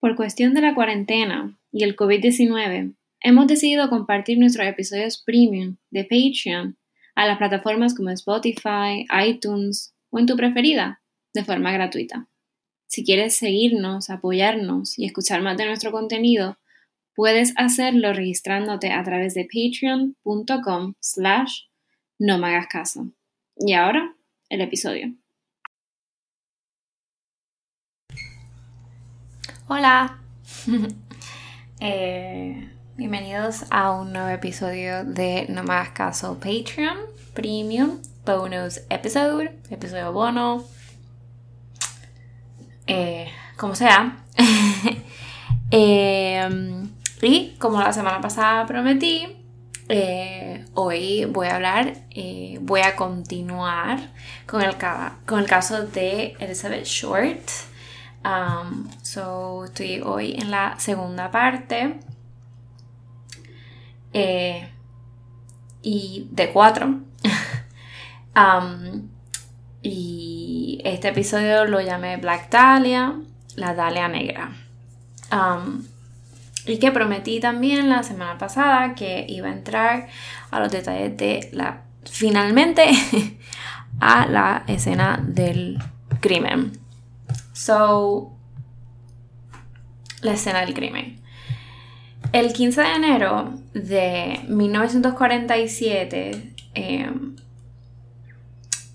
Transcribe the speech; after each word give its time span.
Por 0.00 0.16
cuestión 0.16 0.54
de 0.54 0.62
la 0.62 0.74
cuarentena 0.74 1.58
y 1.70 1.84
el 1.84 1.94
COVID-19, 1.94 2.94
hemos 3.20 3.46
decidido 3.46 3.90
compartir 3.90 4.38
nuestros 4.38 4.66
episodios 4.66 5.22
premium 5.22 5.76
de 5.90 6.04
Patreon 6.04 6.78
a 7.14 7.26
las 7.26 7.36
plataformas 7.36 7.94
como 7.94 8.08
Spotify, 8.08 9.04
iTunes 9.26 9.94
o 10.08 10.18
en 10.18 10.24
tu 10.24 10.36
preferida, 10.36 11.02
de 11.34 11.44
forma 11.44 11.70
gratuita. 11.70 12.28
Si 12.86 13.04
quieres 13.04 13.36
seguirnos, 13.36 14.08
apoyarnos 14.08 14.98
y 14.98 15.04
escuchar 15.04 15.42
más 15.42 15.58
de 15.58 15.66
nuestro 15.66 15.92
contenido, 15.92 16.56
puedes 17.14 17.52
hacerlo 17.56 18.14
registrándote 18.14 18.92
a 18.92 19.04
través 19.04 19.34
de 19.34 19.44
patreon.com 19.44 20.94
slash 20.98 21.64
no 22.18 22.34
hagas 22.36 22.68
caso. 22.68 23.12
Y 23.54 23.74
ahora, 23.74 24.16
el 24.48 24.62
episodio. 24.62 25.14
Hola. 29.72 30.18
Eh, 31.82 32.68
bienvenidos 32.96 33.64
a 33.70 33.92
un 33.92 34.12
nuevo 34.12 34.28
episodio 34.28 35.02
de 35.04 35.46
No 35.48 35.62
Me 35.62 35.92
Caso 35.94 36.34
Patreon 36.34 36.98
Premium 37.32 38.02
Bonus 38.26 38.82
Episode, 38.90 39.56
episodio 39.70 40.12
bono, 40.12 40.64
eh, 42.88 43.28
como 43.56 43.76
sea. 43.76 44.24
Eh, 45.70 46.48
y 47.22 47.54
como 47.60 47.80
la 47.80 47.92
semana 47.92 48.20
pasada 48.20 48.66
prometí, 48.66 49.36
hoy 50.74 51.26
voy 51.26 51.46
a 51.46 51.54
hablar, 51.54 51.94
voy 52.60 52.80
a 52.80 52.96
continuar 52.96 54.00
con 54.46 54.62
el 54.62 55.46
caso 55.46 55.86
de 55.86 56.34
Elizabeth 56.40 56.86
Short. 56.86 57.69
Um, 58.24 58.88
so, 59.02 59.64
estoy 59.64 60.00
hoy 60.00 60.36
en 60.38 60.50
la 60.50 60.78
segunda 60.78 61.30
parte. 61.30 62.00
Eh, 64.12 64.68
y 65.82 66.28
de 66.30 66.52
cuatro. 66.52 67.00
Um, 68.32 69.08
y 69.82 70.80
este 70.84 71.08
episodio 71.08 71.64
lo 71.64 71.80
llamé 71.80 72.16
Black 72.16 72.48
Dahlia, 72.48 73.16
la 73.56 73.74
Dahlia 73.74 74.06
negra. 74.06 74.52
Um, 75.32 75.84
y 76.64 76.78
que 76.78 76.92
prometí 76.92 77.40
también 77.40 77.88
la 77.88 78.04
semana 78.04 78.38
pasada 78.38 78.94
que 78.94 79.26
iba 79.28 79.48
a 79.48 79.52
entrar 79.52 80.08
a 80.50 80.60
los 80.60 80.70
detalles 80.70 81.16
de 81.16 81.50
la. 81.52 81.82
Finalmente 82.04 82.88
a 84.00 84.26
la 84.26 84.62
escena 84.68 85.20
del 85.22 85.82
crimen. 86.20 86.79
So, 87.60 88.32
la 90.22 90.32
escena 90.32 90.64
del 90.64 90.72
crimen. 90.72 91.20
El 92.32 92.54
15 92.54 92.80
de 92.80 92.94
enero 92.94 93.52
de 93.74 94.40
1947, 94.48 96.54
em, 96.72 97.36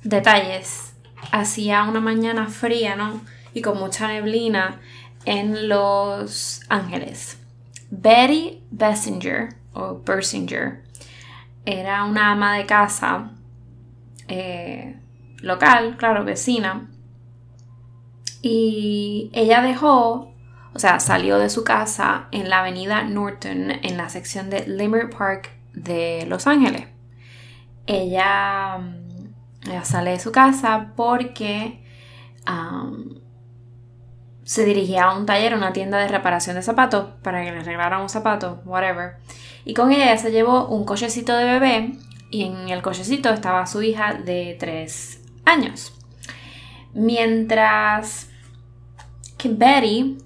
detalles, 0.03 0.95
hacía 1.31 1.83
una 1.83 1.99
mañana 1.99 2.47
fría, 2.47 2.95
¿no? 2.95 3.21
Y 3.53 3.61
con 3.61 3.77
mucha 3.77 4.07
neblina 4.07 4.81
en 5.25 5.69
Los 5.69 6.61
Ángeles. 6.67 7.37
Betty 7.91 8.63
Bessinger, 8.71 9.49
o 9.73 10.01
Bersinger, 10.03 10.81
era 11.67 12.03
una 12.03 12.31
ama 12.31 12.57
de 12.57 12.65
casa 12.65 13.29
eh, 14.27 14.95
local, 15.43 15.97
claro, 15.97 16.25
vecina, 16.25 16.89
y 18.47 19.31
ella 19.33 19.63
dejó, 19.63 20.31
o 20.75 20.77
sea, 20.77 20.99
salió 20.99 21.39
de 21.39 21.49
su 21.49 21.63
casa 21.63 22.27
en 22.31 22.47
la 22.47 22.59
avenida 22.59 23.03
Norton, 23.03 23.71
en 23.71 23.97
la 23.97 24.07
sección 24.09 24.51
de 24.51 24.67
Limerick 24.67 25.17
Park 25.17 25.49
de 25.73 26.27
Los 26.27 26.45
Ángeles. 26.45 26.85
Ella, 27.87 28.77
mm, 28.77 29.83
sale 29.83 30.11
de 30.11 30.19
su 30.19 30.31
casa 30.31 30.91
porque 30.95 31.81
se 34.43 34.63
dirigía 34.63 35.05
a 35.05 35.17
un 35.17 35.25
taller, 35.25 35.55
una 35.55 35.73
tienda 35.73 35.97
de 35.97 36.07
reparación 36.07 36.55
de 36.55 36.61
zapatos, 36.61 37.15
para 37.23 37.43
que 37.43 37.51
le 37.51 37.61
arreglaran 37.61 38.03
un 38.03 38.09
zapato, 38.09 38.61
whatever. 38.63 39.15
Y 39.65 39.73
con 39.73 39.91
ella 39.91 40.15
se 40.17 40.31
llevó 40.31 40.67
un 40.67 40.85
cochecito 40.85 41.35
de 41.35 41.45
bebé 41.45 41.93
y 42.29 42.43
en 42.43 42.69
el 42.69 42.83
cochecito 42.83 43.31
estaba 43.31 43.65
su 43.65 43.81
hija 43.81 44.13
de 44.13 44.55
3 44.59 45.19
años. 45.45 45.99
Mientras 46.93 48.29
Betty, 49.49 50.17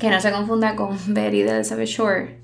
que 0.00 0.10
no 0.10 0.20
se 0.20 0.32
confunda 0.32 0.76
con 0.76 0.98
Betty 1.14 1.42
de 1.42 1.56
Elizabeth 1.56 1.88
Shore, 1.88 2.40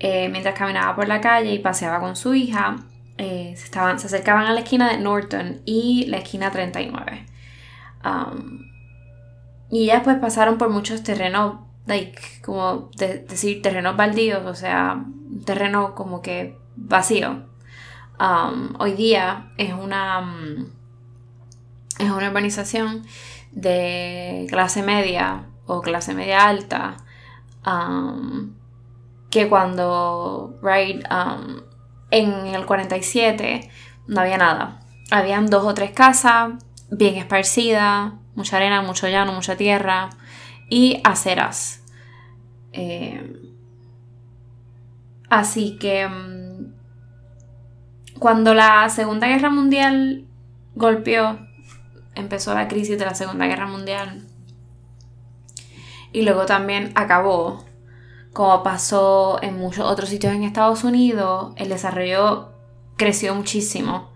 eh, 0.00 0.28
mientras 0.28 0.54
caminaba 0.54 0.94
por 0.94 1.08
la 1.08 1.20
calle 1.20 1.52
y 1.52 1.58
paseaba 1.58 2.00
con 2.00 2.16
su 2.16 2.34
hija, 2.34 2.76
eh, 3.18 3.54
se, 3.56 3.64
estaban, 3.64 3.98
se 3.98 4.06
acercaban 4.06 4.46
a 4.46 4.52
la 4.52 4.60
esquina 4.60 4.90
de 4.92 4.98
Norton 4.98 5.60
y 5.64 6.06
la 6.06 6.18
esquina 6.18 6.52
39. 6.52 7.26
Um, 8.04 8.68
y 9.70 9.86
ya 9.86 9.94
después 9.96 10.18
pasaron 10.18 10.56
por 10.56 10.70
muchos 10.70 11.02
terrenos, 11.02 11.56
like, 11.86 12.20
como 12.42 12.90
decir, 12.96 13.60
terrenos 13.60 13.96
baldíos, 13.96 14.46
o 14.46 14.54
sea, 14.54 15.04
terreno 15.44 15.94
como 15.96 16.22
que 16.22 16.56
vacío. 16.76 17.44
Um, 18.20 18.74
hoy 18.78 18.92
día 18.92 19.50
es 19.58 19.72
una, 19.72 20.20
um, 20.20 20.66
es 21.98 22.10
una 22.10 22.28
urbanización 22.28 23.04
de 23.52 24.46
clase 24.48 24.82
media 24.82 25.46
o 25.66 25.80
clase 25.80 26.14
media 26.14 26.48
alta 26.48 26.96
um, 27.66 28.54
que 29.30 29.48
cuando 29.48 30.58
right, 30.62 31.04
um, 31.10 31.60
en 32.10 32.46
el 32.46 32.64
47 32.66 33.70
no 34.06 34.20
había 34.20 34.38
nada. 34.38 34.80
Habían 35.10 35.46
dos 35.46 35.64
o 35.64 35.74
tres 35.74 35.90
casas 35.92 36.52
bien 36.90 37.16
esparcidas, 37.16 38.12
mucha 38.34 38.56
arena, 38.56 38.82
mucho 38.82 39.08
llano, 39.08 39.32
mucha 39.32 39.56
tierra 39.56 40.10
y 40.70 41.00
aceras. 41.04 41.82
Eh, 42.72 43.42
así 45.28 45.76
que 45.78 46.06
um, 46.06 46.72
cuando 48.18 48.54
la 48.54 48.88
Segunda 48.88 49.26
Guerra 49.26 49.50
Mundial 49.50 50.24
golpeó 50.74 51.47
empezó 52.14 52.54
la 52.54 52.68
crisis 52.68 52.98
de 52.98 53.04
la 53.04 53.14
Segunda 53.14 53.46
Guerra 53.46 53.66
Mundial 53.66 54.26
y 56.12 56.22
luego 56.22 56.46
también 56.46 56.92
acabó, 56.94 57.64
como 58.32 58.62
pasó 58.62 59.38
en 59.42 59.58
muchos 59.58 59.84
otros 59.84 60.08
sitios 60.08 60.32
en 60.32 60.42
Estados 60.42 60.84
Unidos, 60.84 61.52
el 61.56 61.68
desarrollo 61.68 62.52
creció 62.96 63.34
muchísimo 63.34 64.10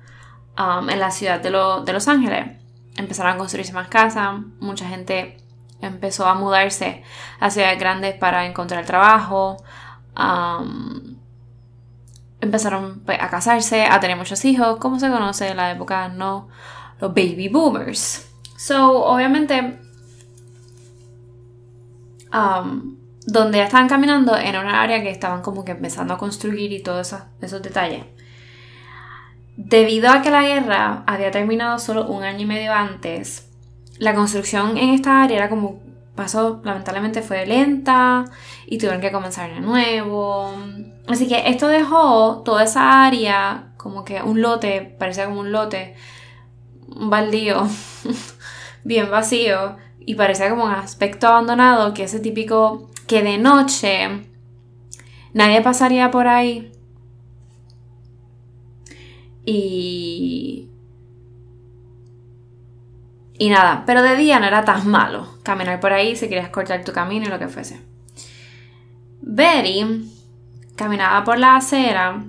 um, 0.58 0.88
en 0.88 0.98
la 0.98 1.10
ciudad 1.10 1.40
de, 1.40 1.50
Los 1.50 2.08
Ángeles. 2.08 2.58
Empezaron 2.96 3.34
a 3.34 3.38
construirse 3.38 3.72
más 3.72 3.88
casas, 3.88 4.40
mucha 4.60 4.88
gente 4.88 5.38
empezó 5.80 6.26
a 6.26 6.34
mudarse 6.34 7.02
a 7.40 7.50
ciudades 7.50 7.78
grandes 7.78 8.14
para 8.14 8.46
encontrar 8.46 8.86
trabajo. 8.86 9.56
Um, 10.16 11.16
empezaron 12.40 13.02
pues, 13.04 13.18
a 13.20 13.28
casarse, 13.28 13.84
a 13.84 14.00
tener 14.00 14.16
muchos 14.16 14.44
hijos, 14.44 14.78
como 14.78 14.98
se 14.98 15.10
conoce 15.10 15.48
en 15.48 15.56
la 15.56 15.70
época 15.70 16.08
no 16.08 16.48
los 17.02 17.12
baby 17.12 17.48
boomers. 17.48 18.28
So, 18.56 19.04
obviamente, 19.04 19.80
um, 22.32 22.96
donde 23.26 23.58
ya 23.58 23.64
estaban 23.64 23.88
caminando 23.88 24.36
en 24.36 24.56
una 24.56 24.80
área 24.80 25.02
que 25.02 25.10
estaban 25.10 25.42
como 25.42 25.64
que 25.64 25.72
empezando 25.72 26.14
a 26.14 26.18
construir 26.18 26.72
y 26.72 26.80
todos 26.80 27.12
esos, 27.40 27.62
detalles. 27.62 28.04
Debido 29.56 30.10
a 30.10 30.22
que 30.22 30.30
la 30.30 30.42
guerra 30.42 31.02
había 31.08 31.32
terminado 31.32 31.80
solo 31.80 32.06
un 32.06 32.22
año 32.22 32.42
y 32.42 32.46
medio 32.46 32.72
antes, 32.72 33.50
la 33.98 34.14
construcción 34.14 34.78
en 34.78 34.90
esta 34.90 35.24
área 35.24 35.38
era 35.38 35.48
como 35.48 35.80
pasó, 36.14 36.60
lamentablemente 36.62 37.20
fue 37.22 37.44
lenta 37.46 38.26
y 38.66 38.78
tuvieron 38.78 39.00
que 39.00 39.10
comenzar 39.10 39.52
de 39.52 39.60
nuevo. 39.60 40.54
Así 41.08 41.26
que 41.26 41.48
esto 41.48 41.66
dejó 41.66 42.42
toda 42.44 42.62
esa 42.62 43.04
área 43.04 43.72
como 43.76 44.04
que 44.04 44.22
un 44.22 44.40
lote, 44.40 44.94
parecía 45.00 45.26
como 45.26 45.40
un 45.40 45.50
lote 45.50 45.96
baldío 46.96 47.66
bien 48.84 49.10
vacío 49.10 49.76
y 50.04 50.14
parecía 50.14 50.50
como 50.50 50.64
un 50.64 50.72
aspecto 50.72 51.28
abandonado, 51.28 51.94
que 51.94 52.04
ese 52.04 52.20
típico 52.20 52.88
que 53.06 53.22
de 53.22 53.38
noche 53.38 54.26
nadie 55.32 55.60
pasaría 55.62 56.10
por 56.10 56.26
ahí. 56.26 56.72
Y... 59.44 60.68
Y 63.38 63.48
nada, 63.48 63.82
pero 63.86 64.02
de 64.02 64.14
día 64.16 64.38
no 64.38 64.46
era 64.46 64.64
tan 64.64 64.86
malo 64.88 65.26
caminar 65.42 65.80
por 65.80 65.92
ahí 65.92 66.14
si 66.14 66.28
querías 66.28 66.50
cortar 66.50 66.84
tu 66.84 66.92
camino 66.92 67.26
y 67.26 67.28
lo 67.28 67.38
que 67.38 67.48
fuese. 67.48 67.80
Betty 69.20 70.08
caminaba 70.76 71.24
por 71.24 71.38
la 71.38 71.56
acera 71.56 72.24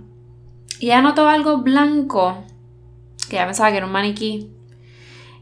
y 0.79 0.87
ya 0.87 1.01
notó 1.01 1.27
algo 1.27 1.59
blanco, 1.59 2.43
que 3.29 3.35
ya 3.35 3.45
pensaba 3.45 3.71
que 3.71 3.77
era 3.77 3.85
un 3.85 3.91
maniquí, 3.91 4.52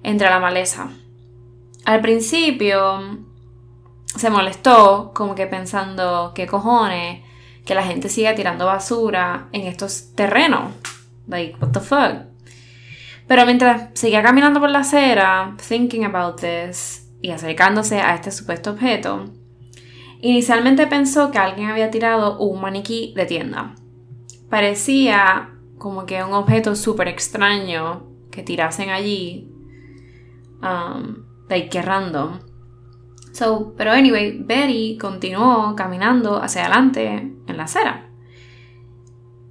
entre 0.03 0.30
la 0.30 0.39
maleza. 0.39 0.89
Al 1.86 2.01
principio 2.01 3.19
se 4.06 4.30
molestó, 4.30 5.12
como 5.13 5.36
que 5.36 5.48
pensando, 5.48 6.33
¿qué 6.36 6.48
cojones? 6.48 7.24
Que 7.65 7.75
la 7.75 7.83
gente 7.83 8.09
siga 8.09 8.36
tirando 8.36 8.65
basura 8.65 9.48
en 9.51 9.63
estos 9.63 10.13
terrenos. 10.15 10.74
Like, 11.27 11.57
what 11.59 11.71
the 11.71 11.80
fuck? 11.80 12.31
Pero 13.27 13.45
mientras 13.45 13.89
seguía 13.94 14.21
caminando 14.21 14.59
por 14.59 14.69
la 14.69 14.80
acera, 14.80 15.56
thinking 15.68 16.04
about 16.04 16.42
this 16.42 17.09
y 17.21 17.31
acercándose 17.31 18.01
a 18.01 18.15
este 18.15 18.31
supuesto 18.31 18.71
objeto, 18.71 19.25
inicialmente 20.19 20.88
pensó 20.88 21.31
que 21.31 21.38
alguien 21.38 21.69
había 21.69 21.92
tirado 21.92 22.38
un 22.39 22.59
maniquí 22.59 23.13
de 23.15 23.25
tienda. 23.25 23.75
Parecía 24.50 25.51
como 25.77 26.06
que 26.06 26.24
un 26.24 26.33
objeto 26.33 26.75
súper 26.75 27.07
extraño 27.07 28.07
que 28.31 28.44
tirasen 28.44 28.89
allí, 28.89 29.50
um, 30.62 31.25
like 31.50 31.81
random. 31.81 32.40
So, 33.31 33.74
pero 33.78 33.92
anyway, 33.92 34.38
Betty 34.40 34.98
continuó 34.98 35.75
caminando 35.75 36.42
hacia 36.42 36.66
adelante 36.66 37.34
en 37.48 37.58
la 37.58 37.63
acera. 37.63 38.10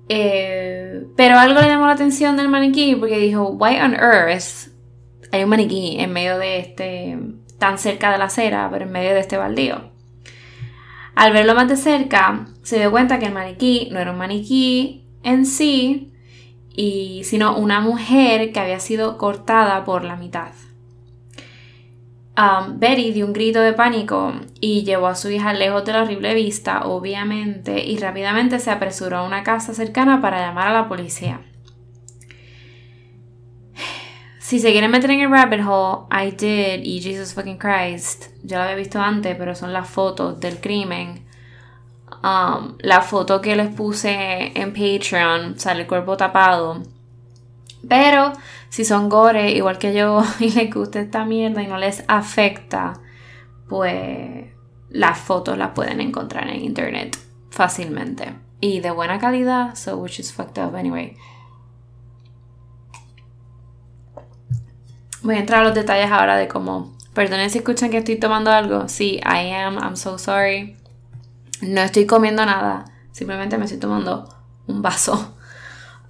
Eh, 0.09 1.07
pero 1.17 1.39
algo 1.39 1.61
le 1.61 1.69
llamó 1.69 1.87
la 1.87 1.93
atención 1.93 2.37
del 2.37 2.49
maniquí 2.49 2.97
porque 2.97 3.19
dijo, 3.19 3.51
why 3.51 3.81
on 3.81 3.95
earth 3.95 4.71
hay 5.33 5.45
un 5.45 5.51
maniquí 5.51 5.97
en 6.01 6.13
medio 6.13 6.39
de 6.39 6.59
este, 6.59 7.19
tan 7.59 7.79
cerca 7.79 8.11
de 8.11 8.19
la 8.19 8.25
acera, 8.25 8.69
pero 8.71 8.85
en 8.85 8.93
medio 8.93 9.15
de 9.15 9.21
este 9.21 9.37
baldío. 9.37 9.91
Al 11.15 11.33
verlo 11.33 11.55
más 11.55 11.69
de 11.69 11.77
cerca, 11.77 12.47
se 12.63 12.79
dio 12.79 12.91
cuenta 12.91 13.19
que 13.19 13.27
el 13.27 13.33
maniquí 13.33 13.89
no 13.93 14.01
era 14.01 14.11
un 14.11 14.19
maniquí 14.19 15.07
en 15.23 15.47
sí, 15.47 16.13
y, 16.75 17.23
sino 17.25 17.57
una 17.57 17.81
mujer 17.81 18.53
que 18.53 18.61
había 18.61 18.81
sido 18.81 19.19
cortada 19.19 19.85
por 19.85 20.05
la 20.05 20.17
mitad. 20.17 20.53
Um, 22.41 22.79
Betty 22.79 23.13
dio 23.13 23.27
un 23.27 23.35
grito 23.35 23.61
de 23.61 23.75
pánico 23.75 24.33
y 24.61 24.83
llevó 24.83 25.09
a 25.09 25.15
su 25.15 25.29
hija 25.29 25.53
lejos 25.53 25.85
de 25.85 25.93
la 25.93 26.05
horrible 26.05 26.33
vista, 26.33 26.87
obviamente, 26.87 27.85
y 27.85 27.99
rápidamente 27.99 28.59
se 28.61 28.71
apresuró 28.71 29.19
a 29.19 29.25
una 29.25 29.43
casa 29.43 29.75
cercana 29.75 30.23
para 30.23 30.41
llamar 30.41 30.69
a 30.69 30.73
la 30.73 30.89
policía. 30.89 31.43
Si 34.39 34.59
se 34.59 34.73
quieren 34.73 34.91
meter 34.91 35.11
en 35.11 35.21
el 35.21 35.31
rabbit 35.31 35.61
hole, 35.67 36.07
I 36.11 36.31
did 36.31 36.83
y 36.83 37.03
Jesus 37.03 37.35
fucking 37.35 37.59
Christ. 37.59 38.29
Yo 38.43 38.57
lo 38.57 38.63
había 38.63 38.77
visto 38.77 38.99
antes, 38.99 39.37
pero 39.37 39.55
son 39.55 39.75
las 39.75 39.89
fotos 39.89 40.41
del 40.41 40.61
crimen. 40.61 41.27
Um, 42.23 42.79
la 42.79 43.03
foto 43.03 43.43
que 43.43 43.55
les 43.55 43.69
puse 43.69 44.53
en 44.59 44.73
Patreon, 44.73 45.59
sale 45.59 45.83
el 45.83 45.87
cuerpo 45.87 46.17
tapado. 46.17 46.83
Pero 47.89 48.33
si 48.69 48.85
son 48.85 49.09
gore, 49.09 49.53
igual 49.53 49.79
que 49.79 49.95
yo, 49.95 50.23
y 50.41 50.51
les 50.51 50.73
gusta 50.73 51.01
esta 51.01 51.25
mierda 51.25 51.63
y 51.63 51.67
no 51.67 51.79
les 51.79 52.05
afecta, 52.09 53.01
pues 53.69 54.47
las 54.91 55.19
fotos 55.19 55.57
las 55.57 55.71
pueden 55.71 56.01
encontrar 56.01 56.49
en 56.49 56.65
internet 56.65 57.19
fácilmente. 57.51 58.35
Y 58.61 58.81
de 58.81 58.91
buena 58.91 59.19
calidad, 59.19 59.75
so 59.75 59.97
which 59.97 60.21
is 60.21 60.33
fucked 60.33 60.63
up 60.63 60.75
anyway. 60.77 61.17
Voy 65.23 65.35
a 65.35 65.39
entrar 65.39 65.61
a 65.61 65.65
los 65.65 65.75
detalles 65.75 66.11
ahora 66.11 66.37
de 66.37 66.49
cómo. 66.49 66.95
Perdonen 67.15 67.51
si 67.51 67.59
escuchan 67.59 67.91
que 67.91 67.99
estoy 67.99 68.17
tomando 68.17 68.51
algo. 68.51 68.89
Sí, 68.89 69.21
I 69.25 69.53
am. 69.53 69.79
I'm 69.79 69.97
so 69.97 70.19
sorry. 70.19 70.77
No 71.61 71.83
estoy 71.83 72.07
comiendo 72.07 72.45
nada. 72.47 72.85
Simplemente 73.13 73.59
me 73.59 73.65
estoy 73.65 73.79
tomando 73.79 74.29
un 74.67 74.81
vaso 74.83 75.37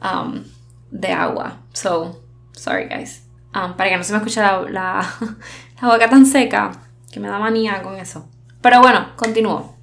um, 0.02 0.44
de 0.90 1.12
agua. 1.12 1.62
So, 1.72 2.22
sorry 2.52 2.87
guys. 2.87 3.26
Um, 3.54 3.76
para 3.76 3.90
que 3.90 3.96
no 3.96 4.04
se 4.04 4.12
me 4.12 4.19
escuche 4.19 4.40
la, 4.40 4.62
la, 4.70 5.14
la 5.82 5.88
boca 5.88 6.08
tan 6.08 6.26
seca. 6.26 6.72
Que 7.10 7.19
me 7.19 7.28
da 7.28 7.38
manía 7.38 7.82
con 7.82 7.96
eso. 7.96 8.28
Pero 8.60 8.81
bueno, 8.81 9.08
continúo. 9.16 9.76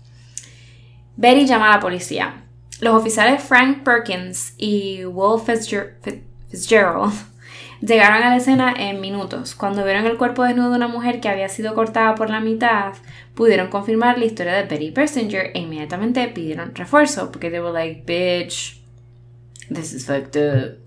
Betty 1.18 1.46
llama 1.46 1.68
a 1.68 1.76
la 1.76 1.80
policía. 1.80 2.44
Los 2.80 2.94
oficiales 2.94 3.44
Frank 3.44 3.84
Perkins 3.84 4.54
y 4.58 5.04
Will 5.06 5.42
Fitzgerald 5.42 7.14
Llegaron 7.82 8.24
a 8.24 8.30
la 8.30 8.38
escena 8.38 8.74
en 8.78 9.02
minutos. 9.02 9.56
Cuando 9.56 9.84
vieron 9.84 10.06
el 10.06 10.18
cuerpo 10.18 10.44
desnudo 10.44 10.72
de 10.72 10.78
una 10.78 10.88
mujer 10.88 11.20
que 11.20 11.30
había 11.30 11.50
sido 11.50 11.76
cortada 11.76 12.16
por 12.16 12.30
la 12.30 12.40
mitad, 12.40 12.94
pudieron 13.36 13.70
confirmar 13.70 14.18
la 14.18 14.26
historia 14.26 14.54
de 14.54 14.64
Betty 14.64 14.92
Persinger 14.92 15.52
e 15.54 15.60
inmediatamente 15.60 16.28
pidieron 16.28 16.74
refuerzo 16.74 17.32
porque 17.32 17.52
they 17.52 17.60
were 17.60 17.74
like, 17.74 18.04
bitch, 18.06 18.80
this 19.70 19.94
is 19.94 20.06
fucked 20.06 20.36
up. 20.38 20.87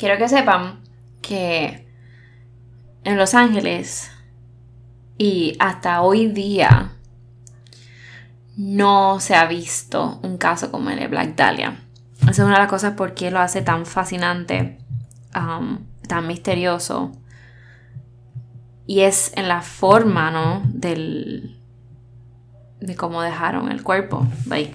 Quiero 0.00 0.18
que 0.18 0.28
sepan 0.28 0.80
que 1.22 1.86
en 3.04 3.16
Los 3.16 3.34
Ángeles 3.34 4.10
y 5.18 5.56
hasta 5.60 6.00
hoy 6.00 6.26
día 6.26 6.92
no 8.56 9.20
se 9.20 9.36
ha 9.36 9.46
visto 9.46 10.18
un 10.22 10.38
caso 10.38 10.72
como 10.72 10.90
el 10.90 10.98
de 10.98 11.06
Black 11.06 11.36
Dahlia. 11.36 11.82
Esa 12.22 12.30
es 12.30 12.38
una 12.40 12.54
de 12.54 12.60
las 12.60 12.70
cosas 12.70 12.94
por 12.94 13.14
qué 13.14 13.30
lo 13.30 13.38
hace 13.38 13.62
tan 13.62 13.86
fascinante 13.86 14.80
Um, 15.34 15.84
tan 16.08 16.26
misterioso. 16.26 17.12
Y 18.86 19.00
es 19.00 19.32
en 19.36 19.48
la 19.48 19.62
forma, 19.62 20.30
¿no? 20.30 20.62
Del. 20.64 21.60
de 22.80 22.96
cómo 22.96 23.22
dejaron 23.22 23.70
el 23.70 23.82
cuerpo. 23.82 24.26
Like, 24.46 24.74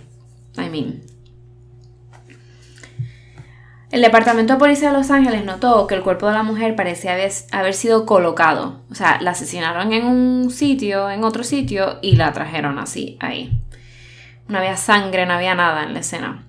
I 0.57 0.69
mean. 0.69 1.01
El 3.95 4.01
Departamento 4.01 4.51
de 4.51 4.59
Policía 4.59 4.91
de 4.91 4.97
Los 4.97 5.09
Ángeles 5.09 5.45
notó 5.45 5.87
que 5.87 5.95
el 5.95 6.03
cuerpo 6.03 6.27
de 6.27 6.33
la 6.33 6.43
mujer 6.43 6.75
parecía 6.75 7.15
haber 7.53 7.73
sido 7.73 8.05
colocado. 8.05 8.81
O 8.91 8.93
sea, 8.93 9.21
la 9.21 9.31
asesinaron 9.31 9.93
en 9.93 10.05
un 10.05 10.51
sitio, 10.51 11.09
en 11.09 11.23
otro 11.23 11.45
sitio, 11.45 11.99
y 12.01 12.17
la 12.17 12.33
trajeron 12.33 12.77
así, 12.77 13.17
ahí. 13.21 13.57
No 14.49 14.57
había 14.57 14.75
sangre, 14.75 15.25
no 15.25 15.31
había 15.31 15.55
nada 15.55 15.83
en 15.83 15.93
la 15.93 16.01
escena. 16.01 16.43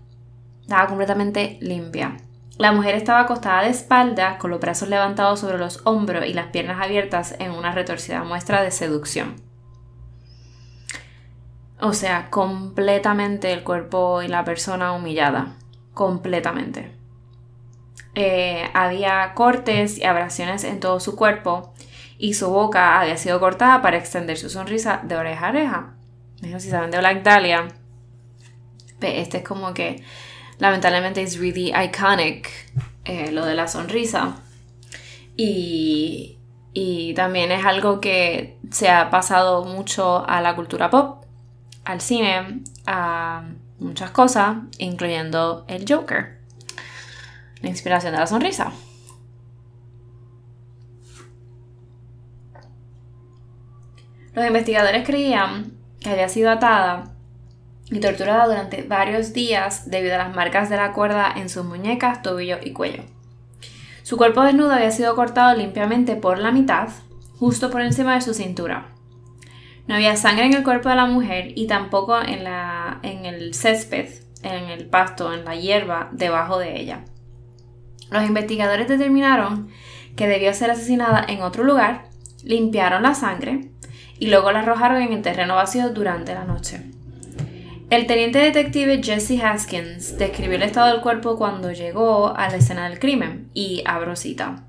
Estaba 0.62 0.88
completamente 0.88 1.56
limpia. 1.60 2.16
La 2.58 2.72
mujer 2.72 2.96
estaba 2.96 3.20
acostada 3.20 3.62
de 3.62 3.70
espalda, 3.70 4.38
con 4.38 4.50
los 4.50 4.58
brazos 4.58 4.88
levantados 4.88 5.38
sobre 5.38 5.58
los 5.58 5.82
hombros 5.84 6.26
y 6.26 6.34
las 6.34 6.48
piernas 6.48 6.82
abiertas 6.82 7.36
en 7.38 7.52
una 7.52 7.70
retorcida 7.70 8.24
muestra 8.24 8.62
de 8.62 8.72
seducción. 8.72 9.36
O 11.80 11.92
sea, 11.92 12.28
completamente 12.28 13.52
el 13.52 13.62
cuerpo 13.62 14.20
y 14.22 14.26
la 14.26 14.44
persona 14.44 14.94
humillada. 14.94 15.54
Completamente. 15.94 16.95
Eh, 18.18 18.68
había 18.72 19.34
cortes 19.34 19.98
y 19.98 20.04
abrasiones 20.04 20.64
en 20.64 20.80
todo 20.80 21.00
su 21.00 21.16
cuerpo 21.16 21.74
y 22.16 22.32
su 22.32 22.48
boca 22.48 22.98
había 22.98 23.18
sido 23.18 23.38
cortada 23.38 23.82
para 23.82 23.98
extender 23.98 24.38
su 24.38 24.48
sonrisa 24.48 25.02
de 25.04 25.16
oreja 25.16 25.46
a 25.46 25.50
oreja. 25.50 25.94
No 26.40 26.58
si 26.58 26.70
saben 26.70 26.90
de 26.90 26.98
Black 26.98 27.22
Dahlia. 27.22 27.68
Este 29.02 29.38
es 29.38 29.44
como 29.44 29.74
que 29.74 30.02
lamentablemente 30.58 31.20
es 31.20 31.38
really 31.38 31.74
iconic 31.74 32.48
eh, 33.04 33.30
lo 33.32 33.44
de 33.44 33.54
la 33.54 33.68
sonrisa. 33.68 34.36
Y, 35.36 36.38
y 36.72 37.12
también 37.12 37.52
es 37.52 37.66
algo 37.66 38.00
que 38.00 38.58
se 38.70 38.88
ha 38.88 39.10
pasado 39.10 39.66
mucho 39.66 40.26
a 40.26 40.40
la 40.40 40.56
cultura 40.56 40.88
pop, 40.88 41.22
al 41.84 42.00
cine, 42.00 42.62
a 42.86 43.44
muchas 43.78 44.10
cosas, 44.10 44.56
incluyendo 44.78 45.66
el 45.68 45.84
Joker, 45.86 46.35
inspiración 47.68 48.12
de 48.12 48.20
la 48.20 48.26
sonrisa. 48.26 48.72
Los 54.34 54.46
investigadores 54.46 55.06
creían 55.06 55.72
que 56.00 56.10
había 56.10 56.28
sido 56.28 56.50
atada 56.50 57.14
y 57.90 58.00
torturada 58.00 58.46
durante 58.46 58.82
varios 58.82 59.32
días 59.32 59.90
debido 59.90 60.14
a 60.16 60.18
las 60.18 60.34
marcas 60.34 60.68
de 60.68 60.76
la 60.76 60.92
cuerda 60.92 61.32
en 61.34 61.48
sus 61.48 61.64
muñecas, 61.64 62.20
tobillo 62.20 62.58
y 62.62 62.72
cuello. 62.72 63.04
Su 64.02 64.16
cuerpo 64.16 64.42
desnudo 64.42 64.72
había 64.72 64.90
sido 64.90 65.16
cortado 65.16 65.56
limpiamente 65.56 66.16
por 66.16 66.38
la 66.38 66.52
mitad, 66.52 66.90
justo 67.38 67.70
por 67.70 67.80
encima 67.80 68.14
de 68.14 68.20
su 68.20 68.34
cintura. 68.34 68.88
No 69.88 69.94
había 69.94 70.16
sangre 70.16 70.46
en 70.46 70.54
el 70.54 70.64
cuerpo 70.64 70.88
de 70.90 70.96
la 70.96 71.06
mujer 71.06 71.52
y 71.54 71.66
tampoco 71.66 72.20
en 72.20 73.24
el 73.24 73.54
césped, 73.54 74.08
en 74.42 74.64
el 74.68 74.86
pasto, 74.86 75.32
en 75.32 75.44
la 75.44 75.54
hierba 75.54 76.08
debajo 76.12 76.58
de 76.58 76.78
ella. 76.78 77.04
Los 78.10 78.24
investigadores 78.24 78.88
determinaron 78.88 79.68
que 80.16 80.26
debió 80.26 80.52
ser 80.54 80.70
asesinada 80.70 81.24
en 81.28 81.42
otro 81.42 81.64
lugar, 81.64 82.06
limpiaron 82.42 83.02
la 83.02 83.14
sangre 83.14 83.70
y 84.18 84.28
luego 84.28 84.52
la 84.52 84.60
arrojaron 84.60 85.02
en 85.02 85.12
el 85.12 85.22
terreno 85.22 85.56
vacío 85.56 85.90
durante 85.90 86.34
la 86.34 86.44
noche. 86.44 86.82
El 87.88 88.06
teniente 88.06 88.40
detective 88.40 89.00
Jesse 89.02 89.40
Haskins 89.42 90.18
describió 90.18 90.56
el 90.56 90.62
estado 90.62 90.92
del 90.92 91.02
cuerpo 91.02 91.36
cuando 91.36 91.70
llegó 91.70 92.34
a 92.36 92.48
la 92.48 92.56
escena 92.56 92.88
del 92.88 92.98
crimen 92.98 93.48
y 93.54 93.82
abro 93.86 94.16
cita. 94.16 94.64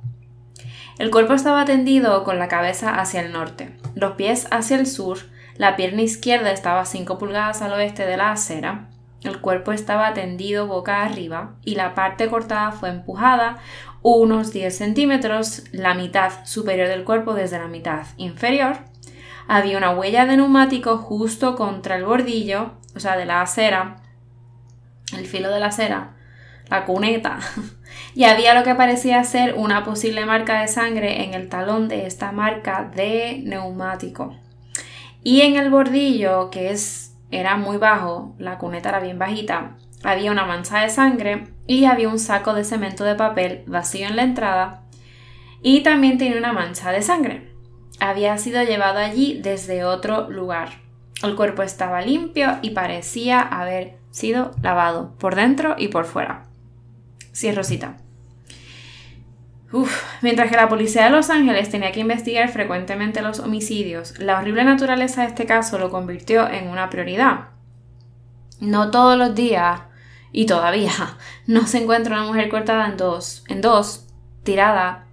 El 0.99 1.09
cuerpo 1.09 1.33
estaba 1.33 1.65
tendido 1.65 2.23
con 2.23 2.37
la 2.37 2.47
cabeza 2.47 2.99
hacia 2.99 3.21
el 3.21 3.31
norte, 3.31 3.75
los 3.95 4.13
pies 4.13 4.47
hacia 4.51 4.77
el 4.77 4.85
sur, 4.85 5.17
la 5.55 5.75
pierna 5.75 6.03
izquierda 6.03 6.51
estaba 6.51 6.85
5 6.85 7.17
pulgadas 7.17 7.63
al 7.63 7.73
oeste 7.73 8.05
de 8.05 8.17
la 8.17 8.31
acera, 8.31 8.89
el 9.23 9.41
cuerpo 9.41 9.71
estaba 9.71 10.13
tendido 10.13 10.67
boca 10.67 11.03
arriba 11.03 11.55
y 11.63 11.75
la 11.75 11.95
parte 11.95 12.29
cortada 12.29 12.71
fue 12.71 12.89
empujada 12.89 13.57
unos 14.15 14.53
10 14.53 14.75
centímetros, 14.75 15.63
la 15.71 15.93
mitad 15.93 16.45
superior 16.45 16.87
del 16.87 17.03
cuerpo 17.03 17.33
desde 17.33 17.59
la 17.59 17.67
mitad 17.67 18.05
inferior, 18.17 18.77
había 19.47 19.77
una 19.77 19.91
huella 19.91 20.25
de 20.25 20.37
neumático 20.37 20.97
justo 20.97 21.55
contra 21.55 21.95
el 21.95 22.05
bordillo, 22.05 22.73
o 22.95 22.99
sea, 22.99 23.17
de 23.17 23.25
la 23.25 23.41
acera, 23.41 23.97
el 25.17 25.25
filo 25.25 25.49
de 25.51 25.59
la 25.59 25.67
acera, 25.67 26.15
la 26.69 26.85
cuneta, 26.85 27.39
y 28.15 28.25
había 28.25 28.53
lo 28.53 28.63
que 28.63 28.75
parecía 28.75 29.23
ser 29.23 29.55
una 29.55 29.83
posible 29.83 30.25
marca 30.25 30.61
de 30.61 30.67
sangre 30.67 31.23
en 31.23 31.33
el 31.33 31.49
talón 31.49 31.87
de 31.87 32.05
esta 32.05 32.31
marca 32.31 32.89
de 32.95 33.41
neumático. 33.43 34.35
Y 35.23 35.41
en 35.41 35.55
el 35.55 35.69
bordillo, 35.69 36.49
que 36.49 36.71
es, 36.71 37.06
era 37.31 37.57
muy 37.57 37.77
bajo, 37.77 38.35
la 38.37 38.57
cuneta 38.57 38.89
era 38.89 38.99
bien 38.99 39.19
bajita, 39.19 39.77
había 40.03 40.31
una 40.31 40.45
mancha 40.45 40.79
de 40.81 40.89
sangre 40.89 41.47
y 41.65 41.85
había 41.85 42.09
un 42.09 42.19
saco 42.19 42.53
de 42.53 42.63
cemento 42.63 43.03
de 43.03 43.15
papel 43.15 43.63
vacío 43.67 44.07
en 44.07 44.15
la 44.15 44.23
entrada 44.23 44.83
y 45.61 45.81
también 45.81 46.17
tenía 46.17 46.37
una 46.37 46.53
mancha 46.53 46.91
de 46.91 47.01
sangre. 47.01 47.51
Había 47.99 48.37
sido 48.37 48.63
llevado 48.63 48.99
allí 48.99 49.39
desde 49.41 49.83
otro 49.83 50.29
lugar. 50.29 50.69
El 51.23 51.35
cuerpo 51.35 51.63
estaba 51.63 52.01
limpio 52.01 52.59
y 52.61 52.71
parecía 52.71 53.41
haber 53.41 53.97
sido 54.11 54.51
lavado 54.61 55.15
por 55.17 55.35
dentro 55.35 55.75
y 55.77 55.87
por 55.87 56.05
fuera. 56.05 56.45
Sí, 57.31 57.51
Mientras 60.21 60.49
que 60.49 60.55
la 60.55 60.69
policía 60.69 61.05
de 61.05 61.09
Los 61.09 61.29
Ángeles 61.29 61.69
tenía 61.69 61.91
que 61.91 61.99
investigar 61.99 62.49
frecuentemente 62.49 63.21
los 63.21 63.39
homicidios, 63.39 64.17
la 64.19 64.39
horrible 64.39 64.63
naturaleza 64.63 65.21
de 65.21 65.27
este 65.27 65.45
caso 65.45 65.77
lo 65.77 65.89
convirtió 65.89 66.49
en 66.49 66.69
una 66.69 66.89
prioridad. 66.89 67.49
No 68.59 68.91
todos 68.91 69.17
los 69.17 69.35
días, 69.35 69.81
y 70.31 70.45
todavía, 70.45 70.91
no 71.47 71.67
se 71.67 71.79
encuentra 71.79 72.15
una 72.15 72.27
mujer 72.27 72.49
cortada 72.49 72.87
en 72.87 72.97
dos, 72.97 73.43
en 73.47 73.61
dos, 73.61 74.07
tirada 74.43 75.05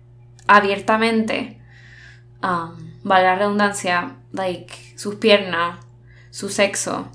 abiertamente, 0.47 1.61
um, 2.43 2.77
vale 3.03 3.25
la 3.25 3.37
redundancia, 3.37 4.17
like, 4.33 4.75
sus 4.97 5.17
piernas, 5.17 5.79
su 6.31 6.49
sexo, 6.49 7.11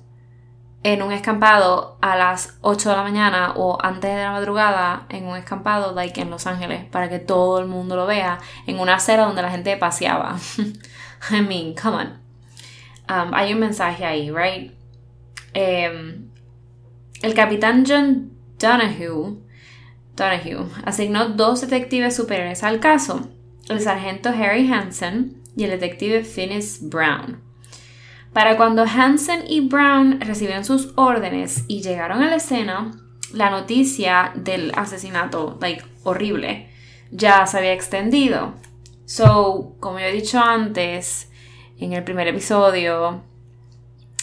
en 0.83 1.01
un 1.01 1.11
escampado 1.11 1.97
a 2.01 2.15
las 2.15 2.57
8 2.61 2.89
de 2.89 2.95
la 2.95 3.03
mañana 3.03 3.53
o 3.55 3.77
antes 3.81 4.09
de 4.09 4.21
la 4.21 4.31
madrugada 4.31 5.05
en 5.09 5.25
un 5.25 5.35
escampado 5.35 5.93
like 5.93 6.21
en 6.21 6.29
Los 6.29 6.47
Ángeles 6.47 6.85
para 6.85 7.09
que 7.09 7.19
todo 7.19 7.59
el 7.59 7.67
mundo 7.67 7.95
lo 7.95 8.05
vea 8.05 8.39
en 8.65 8.79
una 8.79 8.95
acera 8.95 9.25
donde 9.25 9.41
la 9.41 9.51
gente 9.51 9.75
paseaba. 9.77 10.37
I 11.31 11.41
mean, 11.41 11.75
come 11.75 11.97
on. 11.97 12.19
Um, 13.09 13.33
hay 13.33 13.53
un 13.53 13.59
mensaje 13.59 14.05
ahí, 14.05 14.31
right? 14.31 14.71
Em, 15.53 16.29
el 17.21 17.33
capitán 17.33 17.83
John 17.85 18.31
Donahue, 18.59 19.37
Donahue 20.15 20.69
asignó 20.85 21.29
dos 21.29 21.61
detectives 21.61 22.15
superiores 22.15 22.63
al 22.63 22.79
caso, 22.79 23.29
el 23.67 23.81
sargento 23.81 24.29
Harry 24.29 24.71
Hansen 24.71 25.41
y 25.57 25.63
el 25.63 25.71
detective 25.71 26.23
Phineas 26.23 26.79
Brown. 26.81 27.48
Para 28.39 28.55
cuando 28.55 28.83
Hansen 28.83 29.43
y 29.49 29.59
Brown 29.59 30.21
recibieron 30.21 30.63
sus 30.63 30.93
órdenes 30.95 31.65
y 31.67 31.81
llegaron 31.81 32.23
a 32.23 32.29
la 32.29 32.37
escena, 32.37 32.89
la 33.33 33.49
noticia 33.49 34.31
del 34.33 34.71
asesinato, 34.77 35.59
horrible, 36.05 36.69
ya 37.11 37.45
se 37.45 37.57
había 37.57 37.73
extendido. 37.73 38.53
So, 39.03 39.75
como 39.81 39.99
he 39.99 40.13
dicho 40.13 40.39
antes, 40.39 41.29
en 41.79 41.91
el 41.91 42.05
primer 42.05 42.29
episodio 42.29 43.23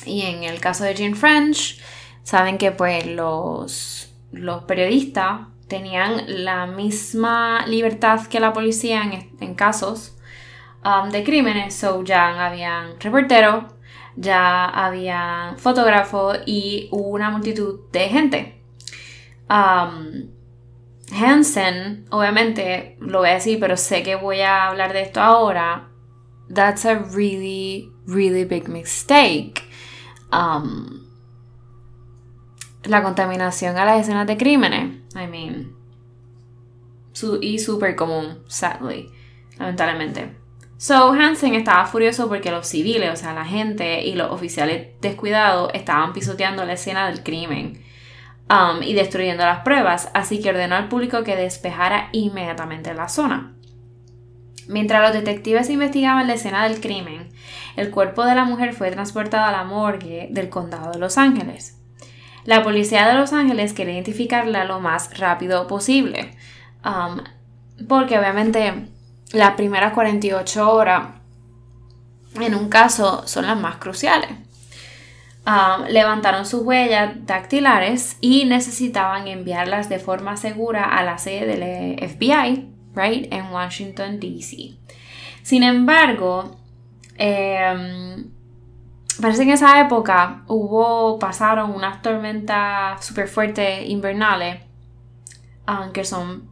y 0.07 0.23
en 0.23 0.45
el 0.45 0.61
caso 0.61 0.85
de 0.85 0.95
Jean 0.95 1.15
French, 1.15 1.79
saben 2.23 2.57
que 2.57 2.73
pues 2.73 3.05
los, 3.05 4.15
los 4.33 4.65
periodistas 4.65 5.41
tenían 5.69 6.23
la 6.43 6.65
misma 6.65 7.67
libertad 7.67 8.27
que 8.29 8.41
la 8.41 8.55
policía 8.55 9.03
en, 9.41 9.55
casos 9.57 10.17
um, 10.83 11.11
de 11.11 11.23
crímenes. 11.23 11.75
So, 11.75 12.03
ya 12.03 12.47
habían 12.47 12.99
reporteros 12.99 13.76
ya 14.17 14.65
había 14.65 15.55
fotógrafos 15.59 16.39
y 16.47 16.89
una 16.91 17.31
multitud 17.31 17.81
de 17.93 18.09
gente. 18.09 18.63
Hansen, 21.13 22.07
obviamente 22.11 22.97
lo 23.01 23.21
voy 23.21 23.29
a 23.29 23.35
decir, 23.35 23.61
pero 23.61 23.77
sé 23.77 24.03
que 24.03 24.17
voy 24.17 24.41
a 24.41 24.67
hablar 24.67 24.93
de 24.93 25.03
esto 25.03 25.21
ahora. 25.21 25.89
That's 26.53 26.85
a 26.85 26.95
really, 26.95 27.93
really 28.07 28.45
big 28.45 28.69
mistake. 28.69 29.63
La 32.85 33.03
contaminación 33.03 33.77
a 33.77 33.85
las 33.85 34.03
escenas 34.03 34.27
de 34.27 34.37
crímenes. 34.37 34.97
I 35.15 35.27
mean. 35.27 35.77
y 37.41 37.59
súper 37.59 37.97
común, 37.97 38.45
sadly. 38.49 39.11
Lamentablemente. 39.59 40.46
So 40.79 41.13
Hansen 41.13 41.55
estaba 41.55 41.87
furioso 41.87 42.29
porque 42.29 42.51
los 42.51 42.67
civiles, 42.67 43.11
o 43.13 43.17
sea, 43.17 43.33
la 43.33 43.47
gente 43.47 44.05
y 44.05 44.15
los 44.15 44.31
oficiales 44.31 44.89
descuidados 45.01 45.71
estaban 45.73 46.13
pisoteando 46.13 46.65
la 46.67 46.75
escena 46.75 47.07
del 47.07 47.23
crimen 47.23 47.83
um, 48.51 48.83
y 48.83 48.93
destruyendo 48.93 49.45
las 49.45 49.61
pruebas, 49.61 50.11
así 50.13 50.41
que 50.43 50.51
ordenó 50.51 50.75
al 50.75 50.89
público 50.89 51.25
que 51.25 51.35
despejara 51.35 52.11
inmediatamente 52.13 52.93
la 52.93 53.09
zona. 53.09 53.55
Mientras 54.69 55.01
los 55.01 55.13
detectives 55.13 55.71
investigaban 55.71 56.27
la 56.27 56.35
escena 56.35 56.69
del 56.69 56.81
crimen, 56.81 57.29
el 57.77 57.91
cuerpo 57.91 58.25
de 58.25 58.35
la 58.35 58.45
mujer 58.45 58.75
fue 58.75 58.91
transportado 58.91 59.47
a 59.47 59.53
la 59.53 59.65
morgue 59.65 60.29
del 60.31 60.51
condado 60.51 60.93
de 60.93 60.99
Los 60.99 61.17
Ángeles. 61.19 61.81
La 62.45 62.63
policía 62.63 63.07
de 63.09 63.15
Los 63.15 63.33
Ángeles 63.33 63.73
quería 63.73 63.95
identificarla 63.95 64.65
lo 64.65 64.81
más 64.81 65.19
rápido 65.19 65.67
posible, 65.69 66.33
um, 66.85 67.21
porque 67.87 68.19
obviamente 68.19 68.89
las 69.33 69.55
primeras 69.55 69.93
48 69.93 70.73
horas 70.73 71.03
en 72.45 72.55
un 72.55 72.69
caso 72.69 73.27
son 73.27 73.47
las 73.47 73.59
más 73.59 73.77
cruciales. 73.77 74.31
Um, 75.47 75.87
levantaron 75.89 76.45
sus 76.45 76.63
huellas 76.63 77.25
dactilares 77.25 78.17
y 78.21 78.47
necesitaban 78.47 79.29
enviarlas 79.29 79.89
de 79.89 80.01
forma 80.01 80.37
segura 80.37 80.85
a 80.85 81.05
la 81.05 81.19
sede 81.19 81.47
del 81.57 82.11
FBI, 82.11 82.69
right, 82.95 83.33
en 83.33 83.53
Washington, 83.53 84.19
D.C. 84.19 84.77
Sin 85.43 85.63
embargo, 85.63 86.57
em, 87.17 88.29
parece 89.21 89.45
que 89.45 89.51
en 89.51 89.55
esa 89.55 89.81
época 89.81 90.43
hubo, 90.49 91.21
pasaron 91.21 91.71
unas 91.71 92.03
tormentas 92.03 93.05
súper 93.05 93.29
fuertes 93.29 93.89
invernales, 93.89 94.63
um, 95.69 95.93
que 95.93 96.05
son 96.05 96.51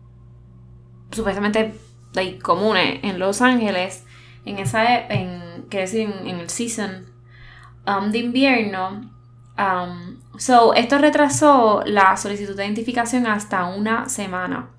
supuestamente 1.10 1.74
like, 2.14 2.38
comunes 2.38 3.00
en 3.02 3.18
Los 3.18 3.42
Ángeles, 3.42 4.04
en 4.44 4.58
esa, 4.58 5.06
en, 5.08 5.68
decir, 5.68 6.12
en, 6.24 6.40
el 6.40 6.48
season 6.48 7.06
um, 7.86 8.10
de 8.10 8.18
invierno. 8.18 9.10
Um, 9.58 10.20
so, 10.38 10.74
esto 10.74 10.98
retrasó 10.98 11.82
la 11.86 12.16
solicitud 12.16 12.56
de 12.56 12.64
identificación 12.64 13.26
hasta 13.26 13.66
una 13.66 14.08
semana. 14.08 14.70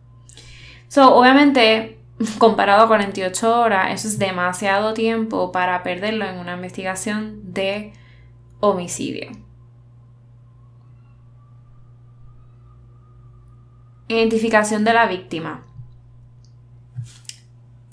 So, 0.88 1.16
obviamente, 1.16 2.00
comparado 2.38 2.84
a 2.84 2.88
48 2.88 3.60
horas, 3.60 3.94
eso 3.94 4.08
es 4.08 4.20
demasiado 4.20 4.94
tiempo 4.94 5.52
para 5.52 5.84
perderlo 5.84 6.26
en 6.26 6.40
una 6.40 6.56
investigación 6.56 7.54
de 7.54 7.94
homicidio. 8.60 9.32
Identificación 14.08 14.84
de 14.84 14.94
la 14.94 15.08
víctima. 15.08 15.66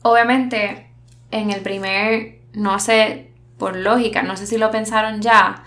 Obviamente, 0.02 0.88
en 1.30 1.50
el 1.50 1.60
primer, 1.60 2.40
no 2.52 2.78
sé, 2.78 3.30
por 3.58 3.76
lógica, 3.76 4.22
no 4.22 4.36
sé 4.36 4.46
si 4.46 4.58
lo 4.58 4.70
pensaron 4.70 5.20
ya, 5.22 5.64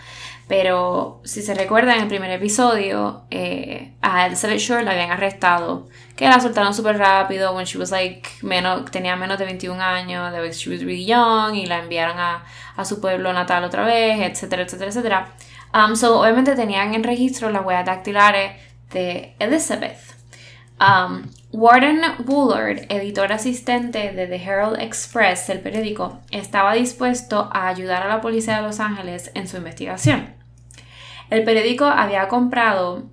pero 0.48 1.22
si 1.24 1.42
se 1.42 1.56
recuerda 1.56 1.96
en 1.96 2.02
el 2.02 2.08
primer 2.08 2.30
episodio, 2.30 3.24
eh, 3.32 3.94
a 4.02 4.28
Elizabeth 4.28 4.60
Shore 4.60 4.84
la 4.84 4.92
habían 4.92 5.10
arrestado, 5.10 5.88
que 6.16 6.26
la 6.26 6.40
soltaron 6.40 6.74
súper 6.74 6.98
rápido, 6.98 7.54
when 7.56 7.66
she 7.66 7.80
was 7.80 7.92
like, 7.92 8.30
menos, 8.44 8.92
tenía 8.92 9.16
menos 9.16 9.40
de 9.40 9.46
21 9.46 9.82
años, 9.82 10.34
she 10.56 10.70
was 10.70 10.82
really 10.82 11.06
young, 11.06 11.56
y 11.56 11.66
la 11.66 11.80
enviaron 11.80 12.20
a, 12.20 12.44
su 12.86 13.02
pueblo 13.02 13.34
natal 13.34 13.64
otra 13.64 13.86
vez, 13.86 14.20
etcétera, 14.20 14.64
etcétera, 14.64 14.90
etcétera. 14.90 15.34
Um, 15.74 15.96
so, 15.96 16.22
obviamente 16.22 16.56
tenían 16.56 16.94
en 16.94 17.04
registro 17.04 17.50
las 17.50 17.66
huellas 17.66 17.86
dactilares 17.86 18.62
de 18.92 19.36
Elizabeth. 19.40 19.98
Um, 20.80 21.24
Warden 21.56 22.02
Woolard, 22.28 22.86
editor 22.90 23.32
asistente 23.32 24.12
de 24.12 24.28
The 24.28 24.44
Herald 24.44 24.78
Express 24.78 25.48
del 25.48 25.62
periódico, 25.62 26.20
estaba 26.30 26.74
dispuesto 26.74 27.50
a 27.54 27.70
ayudar 27.70 28.04
a 28.04 28.10
la 28.10 28.20
policía 28.20 28.58
de 28.58 28.64
Los 28.64 28.82
Ángeles 28.82 29.32
en 29.36 29.48
su 29.48 29.56
investigación. 29.56 30.36
El 31.30 31.46
periódico 31.46 31.86
había 31.86 32.28
comprado 32.28 33.06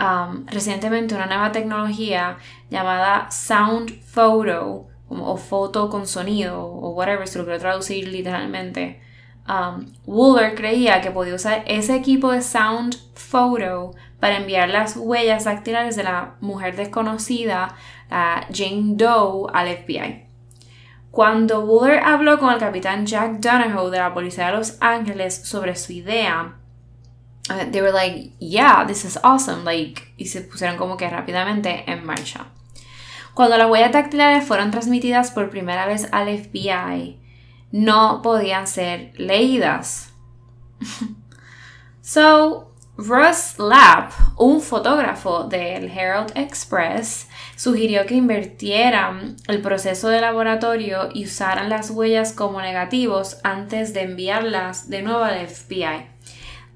um, 0.00 0.46
recientemente 0.46 1.14
una 1.14 1.26
nueva 1.26 1.52
tecnología 1.52 2.38
llamada 2.70 3.30
Sound 3.30 4.00
Photo 4.02 4.86
o 5.10 5.36
foto 5.36 5.90
con 5.90 6.06
sonido 6.06 6.64
o 6.64 6.88
whatever, 6.92 7.28
si 7.28 7.36
lo 7.36 7.44
quiero 7.44 7.60
traducir 7.60 8.08
literalmente. 8.08 9.02
Um, 9.46 9.92
Woolard 10.06 10.54
creía 10.54 11.00
que 11.00 11.10
podía 11.10 11.34
usar 11.34 11.64
ese 11.66 11.94
equipo 11.94 12.32
de 12.32 12.40
Sound 12.40 12.96
Photo 13.14 13.92
para 14.18 14.38
enviar 14.38 14.70
las 14.70 14.96
huellas 14.96 15.44
dactilares 15.44 15.96
de 15.96 16.04
la 16.04 16.36
mujer 16.40 16.76
desconocida, 16.76 17.76
Jane 18.08 18.94
Doe, 18.94 19.50
al 19.52 19.68
FBI. 19.68 20.24
Cuando 21.10 21.60
Wooler 21.60 22.00
habló 22.00 22.38
con 22.38 22.52
el 22.52 22.58
capitán 22.58 23.06
Jack 23.06 23.38
Donahoe 23.38 23.90
de 23.90 23.98
la 23.98 24.14
policía 24.14 24.46
de 24.46 24.56
Los 24.56 24.78
Ángeles 24.80 25.46
sobre 25.46 25.76
su 25.76 25.92
idea, 25.92 26.56
uh, 27.50 27.70
they 27.70 27.80
were 27.82 27.92
like, 27.92 28.32
yeah, 28.40 28.84
this 28.86 29.04
is 29.04 29.18
awesome, 29.22 29.62
like, 29.64 30.02
y 30.16 30.26
se 30.26 30.40
pusieron 30.40 30.76
como 30.76 30.96
que 30.96 31.08
rápidamente 31.08 31.84
en 31.86 32.04
marcha. 32.04 32.46
Cuando 33.34 33.56
las 33.56 33.70
huellas 33.70 33.92
dactilares 33.92 34.44
fueron 34.44 34.70
transmitidas 34.70 35.30
por 35.30 35.50
primera 35.50 35.86
vez 35.86 36.08
al 36.10 36.28
FBI, 36.36 37.20
no 37.74 38.22
podían 38.22 38.68
ser 38.68 39.10
leídas. 39.16 40.12
so, 42.02 42.72
Russ 42.96 43.58
Lapp, 43.58 44.12
un 44.36 44.60
fotógrafo 44.60 45.42
del 45.48 45.90
Herald 45.90 46.30
Express, 46.36 47.28
sugirió 47.56 48.06
que 48.06 48.14
invirtieran 48.14 49.34
el 49.48 49.60
proceso 49.60 50.08
de 50.08 50.20
laboratorio 50.20 51.08
y 51.12 51.24
usaran 51.24 51.68
las 51.68 51.90
huellas 51.90 52.32
como 52.32 52.60
negativos 52.60 53.38
antes 53.42 53.92
de 53.92 54.02
enviarlas 54.02 54.88
de 54.88 55.02
nuevo 55.02 55.24
al 55.24 55.44
FBI. 55.44 56.06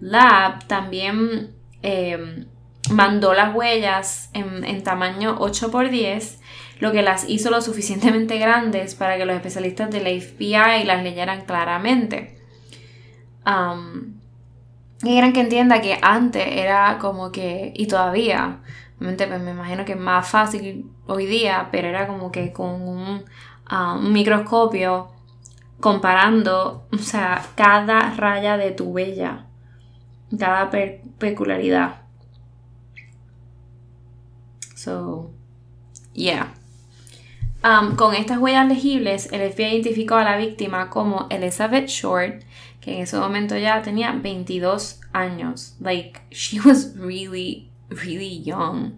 Lab 0.00 0.66
también 0.66 1.54
em, 1.82 2.46
mandó 2.90 3.34
las 3.34 3.54
huellas 3.54 4.30
en, 4.32 4.82
tamaño 4.82 5.38
8x10, 5.38 6.38
lo 6.80 6.92
que 6.92 7.02
las 7.02 7.28
hizo 7.28 7.50
lo 7.50 7.60
suficientemente 7.60 8.38
grandes 8.38 8.94
para 8.94 9.16
que 9.16 9.24
los 9.24 9.36
especialistas 9.36 9.90
del 9.90 10.20
FBI 10.20 10.84
las 10.84 11.02
leyeran 11.02 11.44
claramente. 11.44 12.38
Um, 13.46 14.18
y 15.02 15.10
quieran 15.10 15.32
que 15.32 15.40
entienda 15.40 15.80
que 15.80 15.98
antes 16.02 16.44
era 16.46 16.98
como 16.98 17.30
que, 17.30 17.72
y 17.74 17.86
todavía, 17.86 18.60
pues 18.98 19.16
me 19.40 19.50
imagino 19.50 19.84
que 19.84 19.92
es 19.92 19.98
más 19.98 20.28
fácil 20.28 20.90
hoy 21.06 21.26
día, 21.26 21.68
pero 21.70 21.88
era 21.88 22.06
como 22.06 22.32
que 22.32 22.52
con 22.52 22.82
un, 22.82 23.24
ah, 23.66 23.98
microscopio 24.00 25.12
comparando, 25.80 26.88
o 26.92 26.98
sea, 26.98 27.44
cada 27.54 28.10
raya 28.14 28.56
de 28.56 28.72
tu 28.72 28.86
huella, 28.86 29.46
cada 30.36 30.70
peculiaridad. 31.18 32.02
So, 34.74 35.30
yeah. 36.12 36.57
Um, 37.64 37.96
con 37.96 38.14
estas 38.14 38.38
huellas 38.38 38.68
legibles, 38.68 39.32
el 39.32 39.52
FBI 39.52 39.74
identificó 39.74 40.14
a 40.14 40.24
la 40.24 40.36
víctima 40.36 40.90
como 40.90 41.26
Elizabeth 41.28 41.88
Short, 41.88 42.44
que 42.80 42.94
en 42.94 43.02
ese 43.02 43.18
momento 43.18 43.56
ya 43.56 43.82
tenía 43.82 44.12
22 44.12 45.00
años. 45.12 45.76
Like, 45.80 46.20
she 46.30 46.60
was 46.60 46.94
really, 46.96 47.70
really 47.90 48.42
young. 48.44 48.92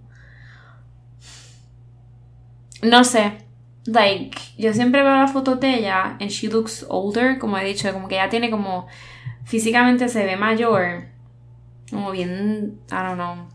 No 2.83 3.03
sé. 3.05 3.39
Like, 3.87 4.39
yo 4.59 4.75
siempre 4.75 5.03
veo 5.03 5.17
la 5.17 5.27
foto 5.27 5.57
de 5.57 5.79
ella 5.79 6.17
and 6.21 6.31
she 6.31 6.49
looks 6.49 6.85
older, 6.89 7.39
como 7.39 7.57
he 7.57 7.65
dicho, 7.65 7.91
como 7.93 8.09
que 8.09 8.17
ella 8.17 8.29
tiene 8.29 8.51
como. 8.51 8.87
Físicamente 9.45 10.09
se 10.09 10.25
ve 10.25 10.37
mayor. 10.37 11.07
Como 11.91 12.11
bien. 12.11 12.79
I 12.91 13.03
don't 13.03 13.15
know. 13.15 13.49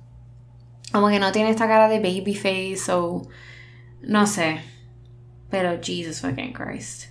Como 0.91 1.09
que 1.09 1.19
no 1.19 1.31
tiene 1.31 1.51
esta 1.51 1.67
cara 1.67 1.87
de 1.87 1.99
baby 1.99 2.33
face 2.33 2.91
o. 2.91 3.21
No 4.01 4.25
sé. 4.25 4.74
Pero 5.55 5.79
Jesus 5.81 6.19
fucking 6.19 6.51
Christ. 6.51 7.05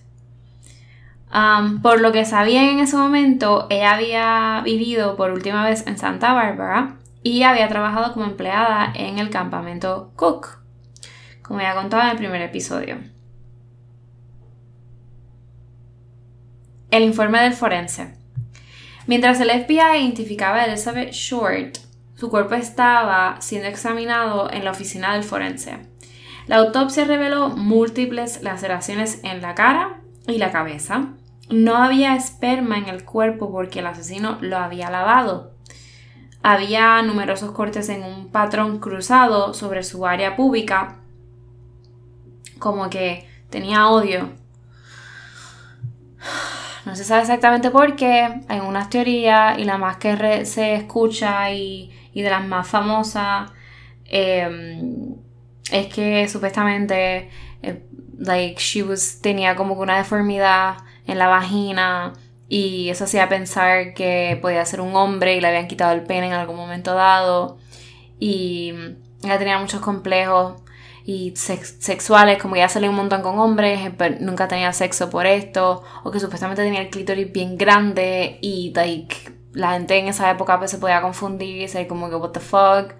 Um, 1.32 1.80
por 1.80 2.02
lo 2.02 2.12
que 2.12 2.26
sabían 2.26 2.66
en 2.66 2.80
ese 2.80 2.94
momento, 2.94 3.66
ella 3.70 3.94
había 3.94 4.60
vivido 4.62 5.16
por 5.16 5.30
última 5.30 5.64
vez 5.64 5.86
en 5.86 5.96
Santa 5.96 6.34
Barbara 6.34 6.98
y 7.22 7.42
había 7.44 7.70
trabajado 7.70 8.12
como 8.12 8.26
empleada 8.26 8.92
en 8.94 9.18
el 9.18 9.30
campamento 9.30 10.12
Cook, 10.14 10.58
como 11.40 11.62
ya 11.62 11.74
contaba 11.74 12.04
en 12.04 12.10
el 12.10 12.16
primer 12.18 12.42
episodio. 12.42 12.98
El 16.90 17.04
informe 17.04 17.40
del 17.40 17.54
forense. 17.54 18.12
Mientras 19.06 19.40
el 19.40 19.48
FBI 19.48 20.00
identificaba 20.02 20.56
a 20.56 20.66
Elizabeth 20.66 21.12
Short, 21.12 21.78
su 22.14 22.28
cuerpo 22.28 22.56
estaba 22.56 23.40
siendo 23.40 23.68
examinado 23.68 24.52
en 24.52 24.66
la 24.66 24.72
oficina 24.72 25.14
del 25.14 25.24
forense. 25.24 25.93
La 26.46 26.56
autopsia 26.56 27.04
reveló 27.04 27.50
múltiples 27.50 28.42
laceraciones 28.42 29.20
en 29.24 29.40
la 29.40 29.54
cara 29.54 30.00
y 30.26 30.38
la 30.38 30.50
cabeza, 30.50 31.14
no 31.50 31.76
había 31.76 32.16
esperma 32.16 32.78
en 32.78 32.88
el 32.88 33.04
cuerpo 33.04 33.50
porque 33.50 33.80
el 33.80 33.86
asesino 33.86 34.38
lo 34.40 34.56
había 34.58 34.90
lavado. 34.90 35.52
Había 36.42 37.00
numerosos 37.02 37.52
cortes 37.52 37.88
en 37.88 38.02
un 38.02 38.30
patrón 38.30 38.78
cruzado 38.78 39.54
sobre 39.54 39.82
su 39.82 40.06
área 40.06 40.36
pública, 40.36 41.00
como 42.58 42.88
que 42.90 43.28
tenía 43.50 43.88
odio. 43.88 44.30
No 46.86 46.94
se 46.96 47.04
sabe 47.04 47.22
exactamente 47.22 47.70
por 47.70 47.96
qué, 47.96 48.42
hay 48.46 48.60
unas 48.60 48.90
teorías 48.90 49.58
y 49.58 49.64
la 49.64 49.78
más 49.78 49.96
que 49.96 50.44
se 50.44 50.74
escucha 50.74 51.50
y, 51.50 51.90
de 52.14 52.28
las 52.28 52.46
más 52.46 52.68
famosas 52.68 53.50
em, 54.04 55.13
es 55.70 55.86
que 55.92 56.28
supuestamente 56.28 57.30
eh, 57.62 57.82
like 58.18 58.60
she 58.60 58.82
was, 58.82 59.20
tenía 59.20 59.56
como 59.56 59.74
que 59.74 59.82
una 59.82 59.96
deformidad 59.96 60.78
en 61.06 61.18
la 61.18 61.28
vagina 61.28 62.12
y 62.48 62.88
eso 62.90 63.04
hacía 63.04 63.28
pensar 63.28 63.94
que 63.94 64.38
podía 64.40 64.64
ser 64.64 64.80
un 64.80 64.94
hombre 64.94 65.36
y 65.36 65.40
le 65.40 65.48
habían 65.48 65.68
quitado 65.68 65.92
el 65.92 66.02
pene 66.02 66.26
en 66.26 66.32
algún 66.32 66.56
momento 66.56 66.94
dado 66.94 67.58
y 68.20 68.72
ella 69.22 69.38
tenía 69.38 69.58
muchos 69.58 69.80
complejos 69.80 70.62
y 71.06 71.34
sexuales, 71.36 72.40
como 72.40 72.54
que 72.54 72.60
ya 72.60 72.68
salía 72.68 72.88
un 72.88 72.96
montón 72.96 73.20
con 73.20 73.38
hombres, 73.38 73.90
pero 73.98 74.16
nunca 74.20 74.48
tenía 74.48 74.72
sexo 74.72 75.10
por 75.10 75.26
esto, 75.26 75.82
o 76.02 76.10
que 76.10 76.18
supuestamente 76.18 76.62
tenía 76.62 76.80
el 76.80 76.88
clítoris 76.88 77.30
bien 77.30 77.58
grande 77.58 78.38
y 78.40 78.72
like, 78.74 79.16
la 79.52 79.72
gente 79.74 79.98
en 79.98 80.08
esa 80.08 80.30
época 80.30 80.58
pues, 80.58 80.70
se 80.70 80.78
podía 80.78 81.02
confundir 81.02 81.60
y 81.60 81.68
ser 81.68 81.86
como 81.86 82.08
que 82.08 82.16
what 82.16 82.30
the 82.30 82.40
fuck. 82.40 82.94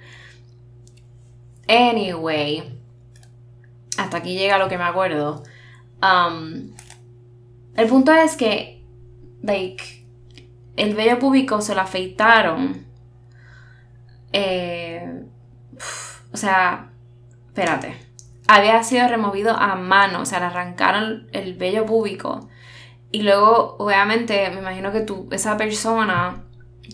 Anyway, 1.69 2.79
hasta 3.97 4.19
aquí 4.19 4.35
llega 4.35 4.59
lo 4.59 4.69
que 4.69 4.79
me 4.79 4.85
acuerdo. 4.85 5.43
Um, 6.03 6.75
el 7.77 7.89
punto 7.89 8.13
es 8.13 8.37
que, 8.37 8.85
like, 9.43 10.07
el 10.77 10.95
vello 10.95 11.19
público 11.19 11.61
se 11.61 11.75
lo 11.75 11.81
afeitaron. 11.81 12.87
Eh, 14.33 15.25
o 16.33 16.37
sea, 16.37 16.91
espérate. 17.47 17.95
Había 18.47 18.83
sido 18.83 19.09
removido 19.09 19.57
a 19.57 19.75
mano, 19.77 20.21
o 20.21 20.27
sea, 20.27 20.41
le 20.41 20.47
arrancaron 20.47 21.29
el 21.33 21.55
vello 21.55 21.87
público. 21.87 22.49
Y 23.11 23.23
luego, 23.23 23.77
obviamente, 23.79 24.51
me 24.51 24.59
imagino 24.59 24.93
que 24.93 25.01
tú, 25.01 25.29
esa 25.31 25.57
persona 25.57 26.45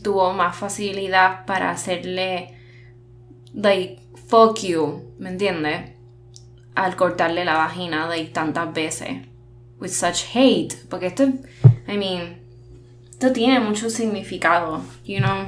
tuvo 0.03 0.33
más 0.33 0.57
facilidad 0.57 1.47
para 1.47 1.71
hacerle, 1.71 2.57
like, 3.55 4.00
fuck 4.31 4.61
you, 4.61 5.13
¿me 5.19 5.31
entiendes? 5.31 5.91
Al 6.77 6.95
cortarle 6.95 7.45
la 7.45 7.55
vagina, 7.55 8.07
like, 8.07 8.31
tantas 8.31 8.73
veces 8.73 9.27
with 9.81 9.91
such 9.91 10.25
hate. 10.35 10.77
Porque 10.89 11.07
esto, 11.07 11.25
I 11.89 11.97
mean, 11.97 12.39
esto 13.11 13.33
tiene 13.33 13.59
mucho 13.59 13.91
significado, 13.91 14.83
you 15.05 15.19
know. 15.19 15.47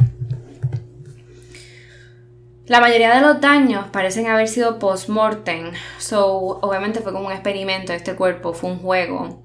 La 2.66 2.80
mayoría 2.80 3.14
de 3.14 3.20
los 3.20 3.40
daños 3.40 3.86
parecen 3.92 4.26
haber 4.26 4.48
sido 4.48 4.78
post-mortem, 4.78 5.72
so 5.98 6.58
obviamente 6.62 7.00
fue 7.00 7.12
como 7.12 7.26
un 7.26 7.32
experimento, 7.32 7.92
este 7.92 8.14
cuerpo 8.14 8.54
fue 8.54 8.70
un 8.70 8.78
juego, 8.78 9.42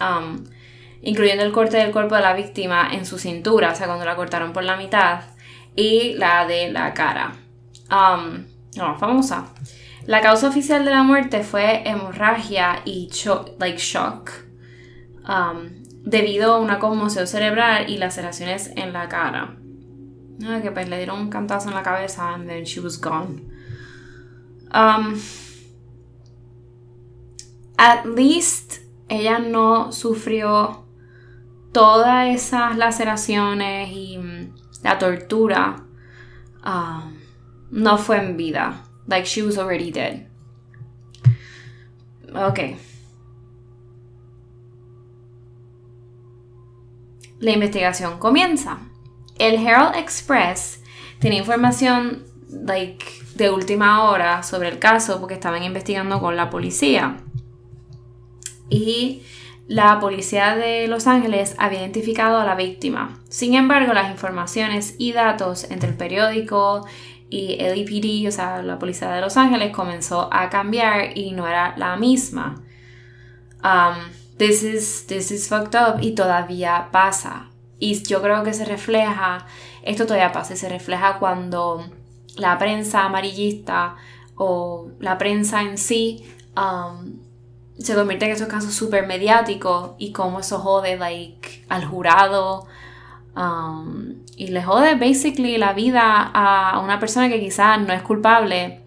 um, 0.00 0.44
incluyendo 1.02 1.44
el 1.44 1.52
corte 1.52 1.78
del 1.78 1.92
cuerpo 1.92 2.14
de 2.14 2.20
la 2.20 2.34
víctima 2.34 2.90
en 2.92 3.06
su 3.06 3.18
cintura, 3.18 3.72
o 3.72 3.74
sea, 3.74 3.86
cuando 3.86 4.04
la 4.04 4.16
cortaron 4.16 4.52
por 4.52 4.64
la 4.64 4.76
mitad, 4.76 5.22
y 5.74 6.14
la 6.14 6.46
de 6.46 6.70
la 6.70 6.92
cara. 6.92 7.36
Um, 7.90 8.44
no, 8.78 8.96
famosa. 8.98 9.48
La 10.06 10.22
causa 10.22 10.48
oficial 10.48 10.84
de 10.84 10.90
la 10.90 11.02
muerte 11.02 11.42
fue 11.42 11.86
hemorragia 11.86 12.80
y 12.86 13.10
like 13.58 13.78
shock, 13.78 14.30
um, 15.28 15.82
debido 16.02 16.54
a 16.54 16.60
una 16.60 16.78
conmoción 16.78 17.26
cerebral 17.26 17.90
y 17.90 17.98
laceraciones 17.98 18.72
en 18.76 18.94
la 18.94 19.08
cara. 19.08 19.58
Ah, 20.46 20.60
que 20.62 20.70
pues 20.70 20.88
le 20.88 20.96
dieron 20.96 21.20
un 21.20 21.30
cantazo 21.30 21.68
en 21.68 21.74
la 21.74 21.82
cabeza 21.82 22.32
and 22.32 22.48
then 22.48 22.64
she 22.64 22.80
was 22.80 22.98
gone. 22.98 23.42
Um, 24.72 25.20
at 27.76 28.06
least 28.06 28.82
ella 29.08 29.40
no 29.40 29.92
sufrió 29.92 30.86
todas 31.72 32.34
esas 32.34 32.76
laceraciones 32.76 33.90
y 33.92 34.18
mm, 34.18 34.54
la 34.84 34.98
tortura. 34.98 35.84
Um, 36.64 37.17
no 37.70 37.98
fue 37.98 38.18
en 38.18 38.36
vida. 38.36 38.84
Like 39.06 39.26
she 39.26 39.42
was 39.42 39.58
already 39.58 39.90
dead. 39.90 40.26
Ok. 42.34 42.60
La 47.40 47.52
investigación 47.52 48.18
comienza. 48.18 48.78
El 49.38 49.54
Herald 49.54 49.96
Express 49.96 50.82
tiene 51.20 51.36
información 51.36 52.24
like, 52.50 53.04
de 53.36 53.50
última 53.50 54.04
hora 54.04 54.42
sobre 54.42 54.68
el 54.68 54.78
caso 54.78 55.20
porque 55.20 55.34
estaban 55.34 55.62
investigando 55.62 56.20
con 56.20 56.36
la 56.36 56.50
policía. 56.50 57.18
Y 58.68 59.22
la 59.68 60.00
policía 60.00 60.56
de 60.56 60.88
Los 60.88 61.06
Ángeles 61.06 61.54
había 61.58 61.80
identificado 61.80 62.38
a 62.38 62.44
la 62.44 62.54
víctima. 62.54 63.20
Sin 63.28 63.54
embargo, 63.54 63.92
las 63.92 64.10
informaciones 64.10 64.96
y 64.98 65.12
datos 65.12 65.70
entre 65.70 65.90
el 65.90 65.96
periódico 65.96 66.86
y 67.30 67.56
el 67.60 67.78
EPD, 67.78 68.28
o 68.28 68.32
sea, 68.32 68.62
la 68.62 68.78
policía 68.78 69.10
de 69.12 69.20
Los 69.20 69.36
Ángeles, 69.36 69.72
comenzó 69.72 70.28
a 70.32 70.48
cambiar 70.48 71.16
y 71.16 71.32
no 71.32 71.46
era 71.46 71.74
la 71.76 71.96
misma. 71.96 72.62
Um, 73.62 74.12
this 74.38 74.62
is, 74.62 75.06
this 75.06 75.30
is 75.30 75.48
fucked 75.48 75.74
up 75.74 76.00
y 76.00 76.14
todavía 76.14 76.88
pasa. 76.90 77.50
Y 77.78 78.02
yo 78.04 78.22
creo 78.22 78.42
que 78.42 78.54
se 78.54 78.64
refleja, 78.64 79.46
esto 79.82 80.04
todavía 80.04 80.32
pasa 80.32 80.54
y 80.54 80.56
se 80.56 80.68
refleja 80.68 81.18
cuando 81.18 81.84
la 82.36 82.58
prensa 82.58 83.04
amarillista 83.04 83.96
o 84.36 84.90
la 85.00 85.18
prensa 85.18 85.62
en 85.62 85.78
sí 85.78 86.24
um, 86.56 87.18
se 87.78 87.94
convierte 87.94 88.26
en 88.26 88.32
esos 88.32 88.48
casos 88.48 88.74
súper 88.74 89.06
mediáticos 89.06 89.92
y 89.98 90.12
cómo 90.12 90.40
eso 90.40 90.58
jode 90.58 90.96
like, 90.96 91.64
al 91.68 91.84
jurado 91.84 92.66
um, 93.36 94.14
y 94.38 94.46
le 94.48 94.62
jode 94.62 94.94
basically 94.94 95.58
la 95.58 95.72
vida 95.72 96.30
a 96.32 96.78
una 96.78 97.00
persona 97.00 97.28
que 97.28 97.40
quizás 97.40 97.80
no 97.80 97.92
es 97.92 98.02
culpable 98.02 98.82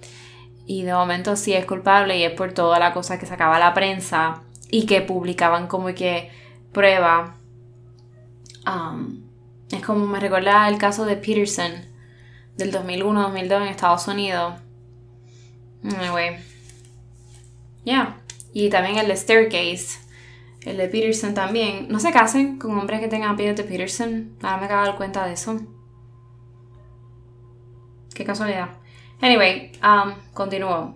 y 0.65 0.83
de 0.83 0.93
momento 0.93 1.35
sí 1.35 1.51
es 1.51 1.65
culpable 1.65 2.17
y 2.17 2.23
es 2.23 2.31
por 2.31 2.53
toda 2.53 2.79
la 2.79 2.93
cosa 2.93 3.19
que 3.19 3.25
sacaba 3.25 3.59
la 3.59 3.73
prensa 3.73 4.43
y 4.69 4.85
que 4.85 5.01
publicaban 5.01 5.67
como 5.67 5.87
que 5.87 6.31
prueba. 6.71 7.35
Um, 8.65 9.23
es 9.69 9.85
como 9.85 10.07
me 10.07 10.21
recuerda 10.21 10.69
el 10.69 10.77
caso 10.77 11.03
de 11.03 11.17
Peterson 11.17 11.73
del 12.55 12.71
2001-2002 12.71 13.57
en 13.57 13.67
Estados 13.67 14.07
Unidos. 14.07 14.53
Anyway. 15.83 16.37
Yeah. 17.83 18.21
Y 18.53 18.69
también 18.69 18.97
el 18.99 19.17
Staircase. 19.17 19.99
El 20.65 20.78
de 20.78 20.88
Peterson 20.88 21.34
también. 21.34 21.88
No 21.89 22.00
se 22.00 22.12
casen 22.12 22.60
con 22.60 22.78
hombres 22.78 23.00
que 23.00 23.08
tengan 23.08 23.32
apellido 23.32 23.56
de 23.56 23.63
Peterson. 23.63 24.36
Ahora 24.41 24.58
me 24.58 24.65
acabo 24.65 24.82
de 24.82 24.88
dar 24.88 24.97
cuenta 24.97 25.26
de 25.26 25.34
eso. 25.34 25.60
Qué 28.13 28.24
casualidad. 28.24 28.69
Anyway, 29.21 29.71
um, 29.84 30.13
continúo. 30.34 30.95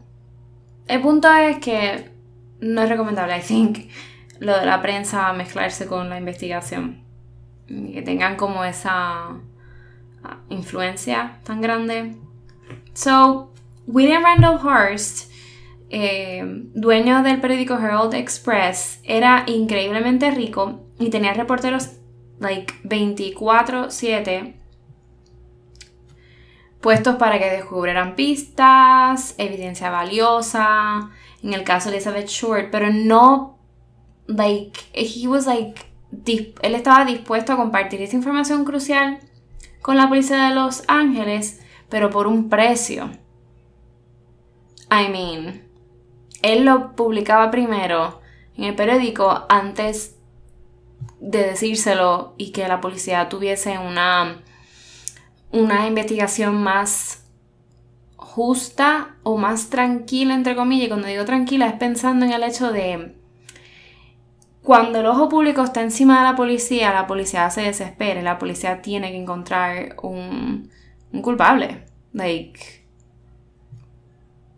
El 0.87 1.01
punto 1.01 1.31
es 1.33 1.57
que 1.59 2.11
no 2.59 2.83
es 2.83 2.89
recomendable, 2.89 3.37
I 3.37 3.41
think, 3.41 3.89
lo 4.39 4.57
de 4.57 4.65
la 4.65 4.81
prensa 4.81 5.33
mezclarse 5.33 5.87
con 5.87 6.09
la 6.09 6.17
investigación. 6.17 7.03
Que 7.67 8.03
tengan 8.03 8.35
como 8.35 8.63
esa 8.63 9.29
ah, 10.23 10.37
influencia 10.49 11.39
tan 11.43 11.61
grande. 11.61 12.15
So, 12.93 13.51
William 13.87 14.23
Randall 14.23 14.59
Hearst 14.59 15.31
eh, 15.97 16.43
dueño 16.73 17.23
del 17.23 17.39
periódico 17.39 17.75
Herald 17.75 18.13
Express, 18.15 18.99
era 19.05 19.45
increíblemente 19.47 20.29
rico 20.29 20.81
y 20.99 21.09
tenía 21.09 21.33
reporteros 21.33 21.91
like 22.37 22.73
24/7 22.83 24.55
puestos 26.81 27.15
para 27.15 27.39
que 27.39 27.49
descubrieran 27.49 28.15
pistas, 28.15 29.35
evidencia 29.37 29.89
valiosa, 29.89 31.11
en 31.41 31.53
el 31.53 31.63
caso 31.63 31.89
de 31.89 31.95
Elizabeth 31.95 32.27
Short, 32.27 32.71
pero 32.71 32.91
no 32.91 33.57
like 34.27 34.77
he 34.91 35.29
was 35.29 35.45
like 35.45 35.81
él 36.61 36.75
estaba 36.75 37.05
dispuesto 37.05 37.53
a 37.53 37.57
compartir 37.57 38.01
esa 38.01 38.17
información 38.17 38.65
crucial 38.65 39.19
con 39.81 39.95
la 39.95 40.09
policía 40.09 40.49
de 40.49 40.55
Los 40.55 40.83
Ángeles, 40.89 41.61
pero 41.87 42.09
por 42.09 42.27
un 42.27 42.49
precio. 42.49 43.11
I 44.91 45.09
mean, 45.09 45.64
él 46.41 46.65
lo 46.65 46.95
publicaba 46.95 47.51
primero 47.51 48.21
en 48.57 48.65
el 48.65 48.75
periódico 48.75 49.45
antes 49.49 50.17
de 51.19 51.39
decírselo 51.39 52.33
y 52.37 52.51
que 52.51 52.67
la 52.67 52.81
policía 52.81 53.29
tuviese 53.29 53.77
una, 53.77 54.41
una 55.51 55.87
investigación 55.87 56.61
más 56.61 57.25
justa 58.15 59.15
o 59.23 59.37
más 59.37 59.69
tranquila, 59.69 60.33
entre 60.33 60.55
comillas. 60.55 60.85
Y 60.85 60.89
cuando 60.89 61.07
digo 61.07 61.25
tranquila 61.25 61.67
es 61.67 61.73
pensando 61.73 62.25
en 62.25 62.31
el 62.31 62.43
hecho 62.43 62.71
de 62.71 63.15
cuando 64.61 64.99
el 64.99 65.05
ojo 65.05 65.29
público 65.29 65.63
está 65.63 65.81
encima 65.81 66.19
de 66.19 66.31
la 66.31 66.35
policía, 66.35 66.91
la 66.93 67.05
policía 67.05 67.49
se 67.51 67.61
desespera, 67.61 68.21
la 68.21 68.39
policía 68.39 68.81
tiene 68.81 69.11
que 69.11 69.17
encontrar 69.17 69.95
un, 70.01 70.71
un 71.11 71.21
culpable. 71.21 71.85
Like, 72.13 72.83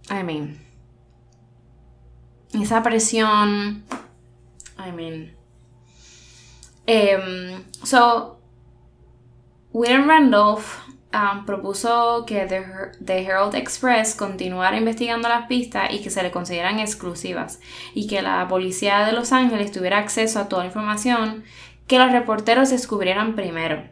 I 0.10 0.24
mean 0.24 0.66
esa 2.53 2.83
presión. 2.83 3.83
I 4.77 4.91
mean. 4.91 5.36
Um, 6.88 7.63
so, 7.83 8.39
William 9.73 10.07
Randolph 10.07 10.77
um, 11.13 11.45
propuso 11.45 12.25
que 12.25 12.45
The, 12.45 13.25
Herald 13.25 13.55
Express 13.55 14.15
continuara 14.15 14.77
investigando 14.77 15.27
las 15.27 15.47
pistas 15.47 15.91
y 15.91 15.99
que 16.01 16.10
se 16.10 16.23
le 16.23 16.31
consideran 16.31 16.79
exclusivas, 16.79 17.60
y 17.93 18.07
que 18.07 18.21
la 18.21 18.47
policía 18.47 19.05
de 19.05 19.12
Los 19.12 19.33
Ángeles 19.33 19.71
tuviera 19.71 19.97
acceso 19.97 20.39
a 20.39 20.47
toda 20.47 20.63
la 20.63 20.67
información 20.67 21.43
que 21.88 21.99
los 21.99 22.12
reporteros 22.12 22.69
descubrieran 22.69 23.36
primero. 23.36 23.83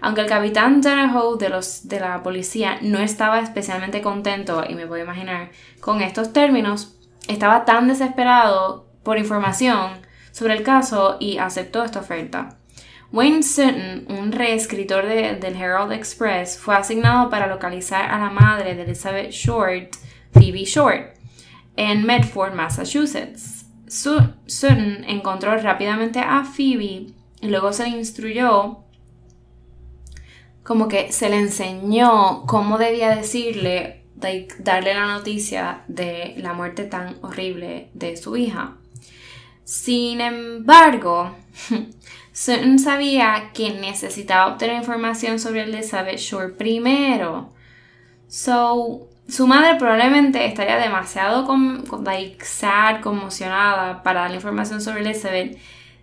Aunque 0.00 0.20
el 0.20 0.28
capitán 0.28 0.80
Donahoe 0.80 1.38
de, 1.38 1.48
los, 1.48 1.88
de 1.88 2.00
la 2.00 2.22
policía 2.22 2.78
no 2.82 2.98
estaba 2.98 3.40
especialmente 3.40 4.00
contento, 4.00 4.64
y 4.66 4.74
me 4.74 4.86
puedo 4.86 5.02
imaginar, 5.02 5.50
con 5.80 6.00
estos 6.00 6.32
términos, 6.32 6.97
estaba 7.28 7.64
tan 7.64 7.86
desesperado 7.86 8.88
por 9.02 9.18
información 9.18 9.92
sobre 10.32 10.54
el 10.54 10.62
caso 10.62 11.16
y 11.20 11.38
aceptó 11.38 11.84
esta 11.84 12.00
oferta. 12.00 12.58
Wayne 13.10 13.42
Sutton, 13.42 14.06
un 14.08 14.32
reescritor 14.32 15.06
del 15.06 15.56
Herald 15.56 15.92
Express, 15.92 16.58
fue 16.58 16.74
asignado 16.74 17.30
para 17.30 17.46
localizar 17.46 18.10
a 18.10 18.18
la 18.18 18.30
madre 18.30 18.74
de 18.74 18.82
Elizabeth 18.82 19.30
Short, 19.30 19.96
Phoebe 20.32 20.64
Short, 20.64 21.16
en 21.76 22.04
Medford, 22.04 22.52
Massachusetts. 22.54 23.64
Sutton 23.86 25.04
encontró 25.06 25.56
rápidamente 25.56 26.18
a 26.18 26.44
Phoebe 26.44 27.06
y 27.40 27.48
luego 27.48 27.72
se 27.72 27.84
le 27.84 27.90
instruyó, 27.96 28.80
como 30.62 30.88
que 30.88 31.10
se 31.10 31.30
le 31.30 31.38
enseñó 31.38 32.44
cómo 32.46 32.76
debía 32.76 33.16
decirle 33.16 33.97
darle 34.58 34.94
la 34.94 35.06
noticia 35.06 35.82
de 35.88 36.34
la 36.38 36.52
muerte 36.52 36.84
tan 36.84 37.16
horrible 37.22 37.90
de 37.94 38.16
su 38.16 38.36
hija. 38.36 38.74
Sin 39.64 40.20
embargo, 40.20 41.34
Sutton 42.32 42.78
sabía 42.78 43.50
que 43.52 43.70
necesitaba 43.70 44.52
obtener 44.52 44.76
información 44.76 45.38
sobre 45.38 45.64
Elizabeth 45.64 46.18
Shore 46.18 46.54
primero. 46.54 47.52
So, 48.28 49.08
su 49.28 49.46
madre 49.46 49.76
probablemente 49.78 50.46
estaría 50.46 50.78
demasiado 50.78 51.46
conmocionada 51.46 54.02
para 54.02 54.20
dar 54.20 54.34
información 54.34 54.80
sobre 54.80 55.00
Elizabeth 55.00 55.58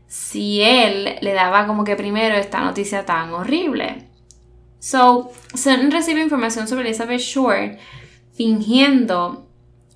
si 0.07 0.61
él 0.61 1.17
le 1.21 1.33
daba 1.33 1.65
como 1.65 1.83
que 1.83 1.95
primero 1.95 2.35
esta 2.35 2.61
noticia 2.61 3.05
tan 3.05 3.33
horrible. 3.33 4.05
So, 4.79 5.31
Sutton 5.55 5.89
recibe 5.89 6.21
información 6.21 6.67
sobre 6.67 6.83
Elizabeth 6.83 7.21
Shore 7.21 7.79
fingiendo 8.35 9.47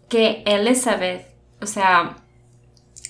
que 0.08 0.44
Elizabeth, 0.46 1.28
o 1.62 1.68
sea, 1.68 2.18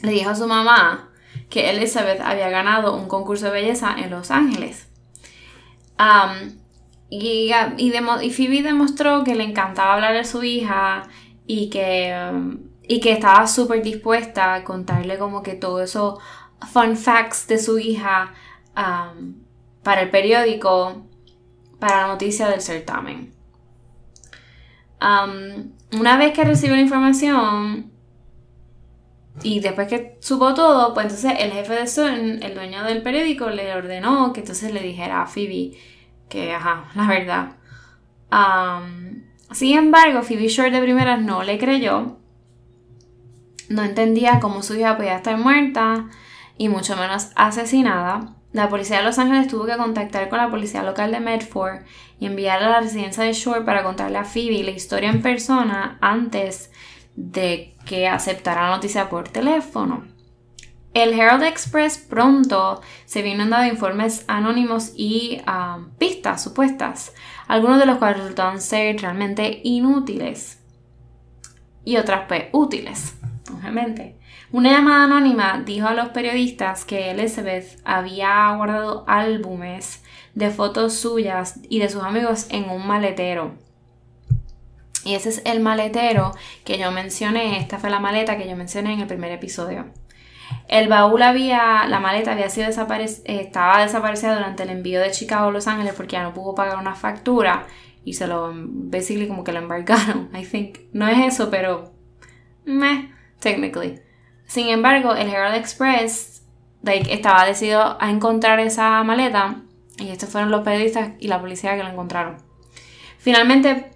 le 0.02 0.12
dijo 0.12 0.32
a 0.32 0.36
su 0.36 0.48
mamá 0.48 1.10
que 1.50 1.70
Elizabeth 1.70 2.22
había 2.22 2.50
ganado 2.50 2.96
un 2.96 3.08
concurso 3.08 3.46
de 3.46 3.52
belleza 3.52 3.96
en 3.98 4.10
Los 4.10 4.32
Ángeles. 4.32 4.88
y, 7.10 7.52
y, 7.78 8.32
Phoebe 8.32 8.62
demostró 8.62 9.24
que 9.24 9.36
le 9.36 9.44
encantaba 9.44 9.96
hablar 9.96 10.14
de 10.14 10.26
su 10.26 10.44
hija 10.44 11.04
y 11.48 11.70
que, 11.70 12.16
y 12.88 13.00
que 13.00 13.12
estaba 13.14 13.48
súper 13.48 13.82
dispuesta 13.82 14.56
a 14.56 14.64
contarle 14.64 15.18
como 15.18 15.42
que 15.42 15.54
todo 15.54 15.82
eso 15.82 16.20
fun 16.72 16.98
facts 16.98 17.48
de 17.48 17.58
su 17.58 17.80
hija 17.80 18.34
para 19.84 20.02
el 20.02 20.10
periódico, 20.10 21.04
para 21.80 22.02
la 22.02 22.08
noticia 22.08 22.48
del 22.48 22.62
certamen 22.62 23.39
una 25.02 26.18
vez 26.18 26.34
que 26.34 26.44
recibió 26.44 26.76
la 26.76 26.82
información 26.82 27.92
y 29.42 29.60
después 29.62 29.88
que 29.88 30.18
supo 30.20 30.54
todo, 30.54 30.94
pues 30.94 31.06
entonces 31.06 31.34
el 31.40 31.52
jefe 31.52 31.74
de 31.74 31.88
Sun, 31.88 32.44
el 32.44 32.56
dueño 32.56 32.84
del 32.84 33.02
periódico, 33.02 33.50
le 33.50 33.74
ordenó 33.74 34.34
que 34.34 34.42
entonces 34.42 34.74
le 34.74 34.82
dijera 34.82 35.22
a 35.22 35.28
Phoebe 35.28 35.78
que, 36.28 36.54
ajá, 36.54 36.86
la 36.96 37.08
verdad. 37.08 37.56
sin 39.52 39.78
embargo, 39.78 40.24
Phoebe 40.24 40.48
Short 40.48 40.72
de 40.72 40.82
primeras 40.82 41.22
no 41.22 41.44
le 41.44 41.58
creyó. 41.58 42.18
No 43.70 43.84
entendía 43.84 44.40
cómo 44.40 44.64
su 44.64 44.76
hija 44.76 44.98
podía 44.98 45.18
estar 45.18 45.38
muerta 45.38 46.10
y 46.58 46.70
mucho 46.70 46.96
menos 46.98 47.30
asesinada. 47.36 48.36
La 48.52 48.68
policía 48.68 48.98
de 48.98 49.04
Los 49.04 49.20
Ángeles 49.20 49.48
tuvo 49.48 49.66
que 49.66 49.78
contactar 49.78 50.28
con 50.28 50.40
la 50.40 50.50
policía 50.50 50.82
local 50.82 51.12
de 51.12 51.20
Medford 51.20 51.84
y 52.20 52.26
enviarla 52.26 52.68
a 52.68 52.72
la 52.72 52.82
residencia 52.82 53.24
de 53.24 53.34
Shore 53.34 53.62
para 53.62 53.84
contarle 53.84 54.18
a 54.18 54.26
Phoebe 54.26 54.64
la 54.64 54.72
historia 54.72 55.10
en 55.10 55.22
persona 55.22 56.00
antes 56.02 56.72
de 57.16 57.76
que 57.86 58.08
aceptara 58.08 58.70
la 58.70 58.76
noticia 58.76 59.10
por 59.10 59.30
teléfono. 59.30 60.06
El 60.94 61.14
Herald 61.14 61.44
Express 61.44 62.00
pronto 62.00 62.82
se 63.06 63.22
vio 63.22 63.34
inundado 63.34 63.64
de 63.64 63.70
informes 63.70 64.26
anónimos 64.28 64.94
y 64.96 65.40
um, 65.48 65.92
pistas 66.00 66.42
supuestas, 66.42 67.14
algunos 67.48 67.78
de 67.78 67.86
los 67.86 68.00
cuales 68.00 68.18
resultaron 68.18 68.60
ser 68.60 69.00
realmente 69.00 69.62
inútiles 69.64 70.60
y 71.86 71.98
otras 71.98 72.26
pues 72.28 72.46
útiles, 72.52 73.16
obviamente. 73.54 74.19
Una 74.52 74.72
llamada 74.72 75.04
anónima 75.04 75.62
dijo 75.64 75.88
a 75.88 75.94
los 75.94 76.10
periodistas 76.10 76.84
que 76.84 77.12
Elizabeth 77.12 77.80
había 77.84 78.52
guardado 78.56 79.04
álbumes 79.08 80.04
de 80.34 80.50
fotos 80.50 80.96
suyas 80.96 81.60
y 81.70 81.78
de 81.78 81.88
sus 81.88 82.02
amigos 82.02 82.48
en 82.50 82.68
un 82.68 82.88
maletero. 82.88 83.54
Y 85.06 85.14
ese 85.14 85.30
es 85.30 85.42
el 85.46 85.60
maletero 85.60 86.34
que 86.66 86.80
yo 86.80 86.92
mencioné, 86.92 87.60
esta 87.60 87.78
fue 87.78 87.92
la 87.92 88.00
maleta 88.00 88.38
que 88.38 88.50
yo 88.50 88.56
mencioné 88.56 88.94
en 88.94 89.02
el 89.02 89.08
primer 89.08 89.32
episodio. 89.32 89.86
El 90.68 90.88
baúl 90.88 91.22
había, 91.22 91.86
la 91.88 92.00
maleta 92.00 92.32
había 92.32 92.50
sido 92.50 92.70
estaba 92.70 93.82
desaparecida 93.82 94.34
durante 94.34 94.64
el 94.64 94.72
envío 94.72 95.00
de 95.00 95.12
Chicago 95.12 95.50
a 95.50 95.52
Los 95.52 95.68
Ángeles 95.68 95.94
porque 95.96 96.14
ya 96.14 96.24
no 96.24 96.34
pudo 96.34 96.56
pagar 96.56 96.80
una 96.80 96.96
factura 96.96 97.68
y 98.04 98.14
se 98.14 98.26
lo, 98.26 98.52
basically 98.56 99.28
como 99.28 99.44
que 99.44 99.52
lo 99.52 99.60
embarcaron, 99.60 100.30
I 100.36 100.44
think. 100.44 100.80
No 100.92 101.08
es 101.08 101.34
eso, 101.34 101.52
pero, 101.52 101.94
meh, 102.66 103.12
technically. 103.40 104.09
Sin 104.50 104.68
embargo, 104.70 105.14
el 105.14 105.30
Herald 105.30 105.56
Express 105.56 106.42
like, 106.82 107.14
estaba 107.14 107.46
decidido 107.46 108.02
a 108.02 108.10
encontrar 108.10 108.60
esa 108.60 109.04
maleta 109.04 109.62
y 110.00 110.10
estos 110.10 110.30
fueron 110.30 110.50
los 110.50 110.62
periodistas 110.62 111.12
y 111.20 111.28
la 111.28 111.40
policía 111.40 111.78
que 111.78 111.84
la 111.84 111.92
encontraron. 111.92 112.38
Finalmente 113.20 113.92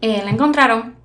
eh, 0.00 0.22
la 0.24 0.30
encontraron 0.30 0.96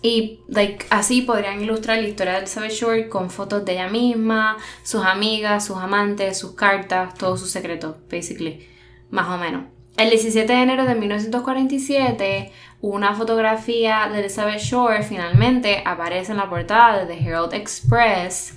y 0.00 0.40
like, 0.48 0.86
así 0.88 1.20
podrían 1.20 1.60
ilustrar 1.60 1.98
la 1.98 2.08
historia 2.08 2.32
de 2.32 2.38
Elizabeth 2.38 2.72
Short 2.72 3.08
con 3.10 3.28
fotos 3.28 3.62
de 3.66 3.72
ella 3.72 3.88
misma, 3.88 4.56
sus 4.82 5.04
amigas, 5.04 5.66
sus 5.66 5.76
amantes, 5.76 6.38
sus 6.38 6.54
cartas, 6.54 7.12
todos 7.12 7.40
sus 7.40 7.50
secretos, 7.50 7.96
basically, 8.10 8.66
más 9.10 9.28
o 9.28 9.36
menos. 9.36 9.64
El 9.98 10.08
17 10.08 10.50
de 10.50 10.62
enero 10.62 10.86
de 10.86 10.94
1947, 10.94 12.52
una 12.82 13.14
fotografía 13.14 14.08
de 14.10 14.20
Elizabeth 14.20 14.60
Shore 14.60 15.02
finalmente 15.02 15.82
aparece 15.84 16.32
en 16.32 16.38
la 16.38 16.48
portada 16.48 17.04
de 17.04 17.14
The 17.14 17.24
Herald 17.26 17.52
Express. 17.52 18.56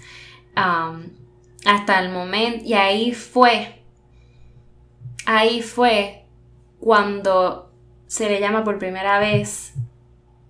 Um, 0.56 1.04
hasta 1.66 2.00
el 2.00 2.10
momento, 2.10 2.64
y 2.66 2.74
ahí 2.74 3.14
fue, 3.14 3.82
ahí 5.26 5.62
fue 5.62 6.26
cuando 6.80 7.72
se 8.06 8.30
le 8.30 8.40
llama 8.40 8.64
por 8.64 8.78
primera 8.78 9.20
vez, 9.20 9.74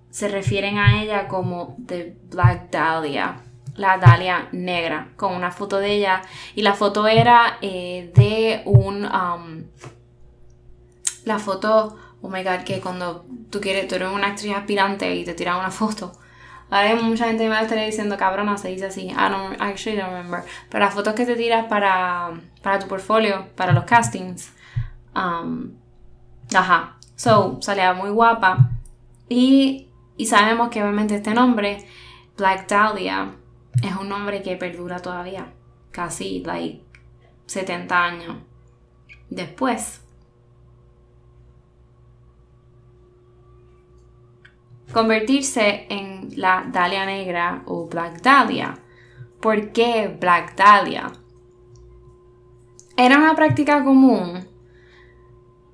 se 0.10 0.28
refieren 0.28 0.78
a 0.78 1.02
ella 1.02 1.28
como 1.28 1.78
The 1.86 2.18
Black 2.30 2.70
Dahlia, 2.72 3.42
la 3.76 3.98
Dahlia 3.98 4.50
negra, 4.52 5.10
con 5.16 5.34
una 5.34 5.52
foto 5.52 5.78
de 5.80 5.94
ella. 5.94 6.22
Y 6.56 6.62
la 6.62 6.74
foto 6.74 7.08
era 7.08 7.58
eh, 7.62 8.12
de 8.16 8.62
un... 8.66 9.06
Um, 9.06 9.64
la 11.26 11.40
foto, 11.40 11.98
oh 12.24 12.30
my 12.30 12.42
god, 12.44 12.64
que 12.64 12.80
cuando 12.80 13.26
tú 13.52 13.62
quieres, 13.62 13.88
tú 13.88 13.96
eres 13.96 14.10
una 14.10 14.30
actriz 14.30 14.56
aspirante 14.56 15.14
y 15.14 15.26
te 15.26 15.34
tiran 15.34 15.58
una 15.58 15.70
foto. 15.70 16.14
Ahora 16.70 16.96
mucha 16.96 17.26
gente 17.28 17.44
me 17.44 17.50
va 17.50 17.60
a 17.60 17.64
estar 17.64 17.78
diciendo, 17.78 18.18
cabrona, 18.18 18.58
se 18.58 18.70
dice 18.70 18.88
así. 18.88 19.08
I 19.10 19.30
don't, 19.30 19.62
actually 19.62 19.98
don't 19.98 20.12
remember. 20.12 20.44
Pero 20.70 20.86
las 20.86 20.94
fotos 20.94 21.14
que 21.14 21.26
te 21.26 21.36
tiras 21.36 21.68
para, 21.68 22.32
para 22.64 22.80
tu 22.80 22.88
portfolio, 22.88 23.50
para 23.56 23.74
los 23.74 23.84
castings. 23.84 24.52
Um, 25.14 25.74
ajá. 26.56 26.98
So, 27.16 27.60
salía 27.62 27.94
muy 27.94 28.10
guapa. 28.10 28.72
Y, 29.30 29.90
y 30.18 30.26
sabemos 30.26 30.70
que 30.70 30.82
obviamente 30.82 31.16
este 31.16 31.34
nombre, 31.34 31.86
Black 32.38 32.68
Dahlia, 32.68 33.36
es 33.84 33.96
un 33.96 34.10
nombre 34.10 34.42
que 34.42 34.56
perdura 34.56 35.00
todavía. 35.00 35.54
Casi, 35.92 36.42
like, 36.44 36.82
70 37.46 38.04
años 38.04 38.38
después. 39.30 40.03
Convertirse 44.94 45.88
en 45.90 46.30
la 46.38 46.66
Dahlia 46.72 47.06
negra 47.06 47.64
o 47.66 47.88
Black 47.88 48.22
Dahlia. 48.22 48.80
¿Por 49.42 49.72
qué 49.72 50.16
Black 50.20 50.56
Dahlia? 50.56 51.12
Era 52.96 53.18
una 53.18 53.36
práctica 53.36 53.84
común 53.84 54.48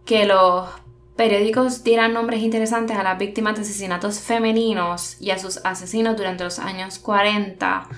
que 0.05 0.25
los 0.25 0.67
periódicos 1.15 1.83
dieran 1.83 2.13
nombres 2.13 2.41
interesantes 2.41 2.97
a 2.97 3.03
las 3.03 3.19
víctimas 3.19 3.55
de 3.55 3.61
asesinatos 3.61 4.21
femeninos 4.21 5.21
y 5.21 5.31
a 5.31 5.37
sus 5.37 5.57
asesinos 5.65 6.15
durante 6.15 6.45
los 6.45 6.57
años 6.59 6.97
40 6.97 7.89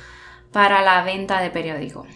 para 0.51 0.81
la 0.81 1.03
venta 1.03 1.39
de 1.39 1.51
periódicos. 1.51 2.07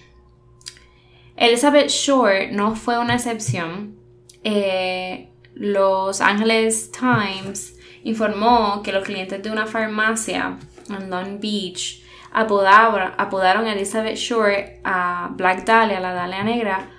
Elizabeth 1.38 1.89
Short 1.89 2.52
no 2.52 2.76
fue 2.76 2.98
una 2.98 3.15
excepción. 3.15 3.98
Eh, 4.44 5.30
los 5.54 6.22
Angeles 6.22 6.91
Times 6.91 7.75
informó 8.06 8.82
que 8.84 8.91
los 8.91 9.04
clientes 9.04 9.41
de 9.41 9.52
una 9.52 9.65
farmacia 9.65 10.58
en 10.89 11.10
Long 11.10 11.39
Beach 11.41 12.04
apodaron, 12.32 13.68
a 13.68 13.74
Elizabeth 13.74 14.15
Short 14.15 14.80
a 14.84 15.30
Black 15.32 15.65
Dahlia, 15.65 16.00
la 16.00 16.13
Dahlia 16.13 16.44
negra, 16.44 16.89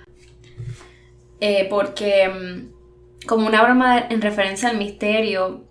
eh, 1.39 1.65
porque 1.69 2.27
mm, 2.27 3.25
como 3.25 3.47
una 3.47 3.63
broma 3.63 3.99
en 4.09 4.21
referencia 4.21 4.69
al 4.69 4.77
misterio 4.77 5.63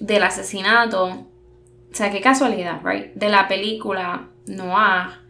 del 0.00 0.22
asesinato, 0.22 1.04
o 1.04 1.94
sea, 1.94 2.10
qué 2.10 2.20
casualidad, 2.20 2.80
right? 2.82 3.12
De 3.14 3.28
la 3.28 3.48
película 3.48 4.28
Noir, 4.46 5.20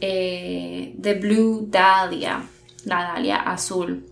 eh, 0.00 0.96
The 1.00 1.14
Blue 1.14 1.66
Dahlia, 1.68 2.42
la 2.86 3.02
Dahlia 3.04 3.36
azul 3.36 4.09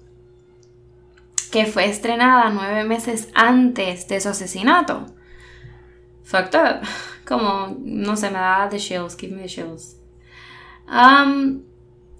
que 1.48 1.66
fue 1.66 1.86
estrenada 1.86 2.50
nueve 2.50 2.84
meses 2.84 3.28
antes 3.34 4.08
de 4.08 4.20
su 4.20 4.28
asesinato. 4.28 5.06
Fucked 6.24 6.54
up. 6.54 6.86
Como, 7.26 7.76
no 7.80 8.16
sé, 8.16 8.30
me 8.30 8.38
da 8.38 8.68
the 8.68 8.78
chills, 8.78 9.16
give 9.16 9.34
me 9.34 9.42
the 9.42 9.48
chills. 9.48 9.96
Um, 10.86 11.62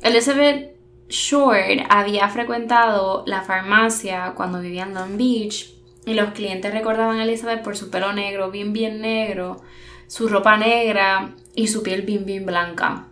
Elizabeth 0.02 0.76
Short 1.08 1.86
había 1.88 2.28
frecuentado 2.28 3.24
la 3.26 3.42
farmacia 3.42 4.34
cuando 4.34 4.60
vivía 4.60 4.82
en 4.82 4.94
Long 4.94 5.16
Beach 5.16 5.74
y 6.04 6.14
los 6.14 6.30
clientes 6.32 6.72
recordaban 6.72 7.18
a 7.18 7.24
Elizabeth 7.24 7.62
por 7.62 7.76
su 7.76 7.90
pelo 7.90 8.12
negro, 8.12 8.50
bien 8.50 8.72
bien 8.72 9.00
negro, 9.00 9.62
su 10.06 10.28
ropa 10.28 10.56
negra 10.56 11.34
y 11.54 11.68
su 11.68 11.82
piel 11.82 12.02
bien 12.02 12.26
bien 12.26 12.44
blanca. 12.44 13.08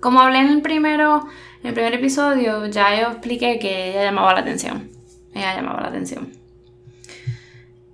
Como 0.00 0.20
hablé 0.20 0.38
en 0.38 0.48
el 0.48 0.62
primero 0.62 1.26
en 1.62 1.68
el 1.68 1.74
primer 1.74 1.94
episodio 1.94 2.66
ya 2.66 2.98
yo 2.98 3.08
expliqué 3.08 3.58
que 3.58 3.90
ella 3.90 4.04
llamaba 4.04 4.32
la 4.34 4.40
atención. 4.40 4.90
Ella 5.34 5.54
llamaba 5.54 5.82
la 5.82 5.88
atención. 5.88 6.32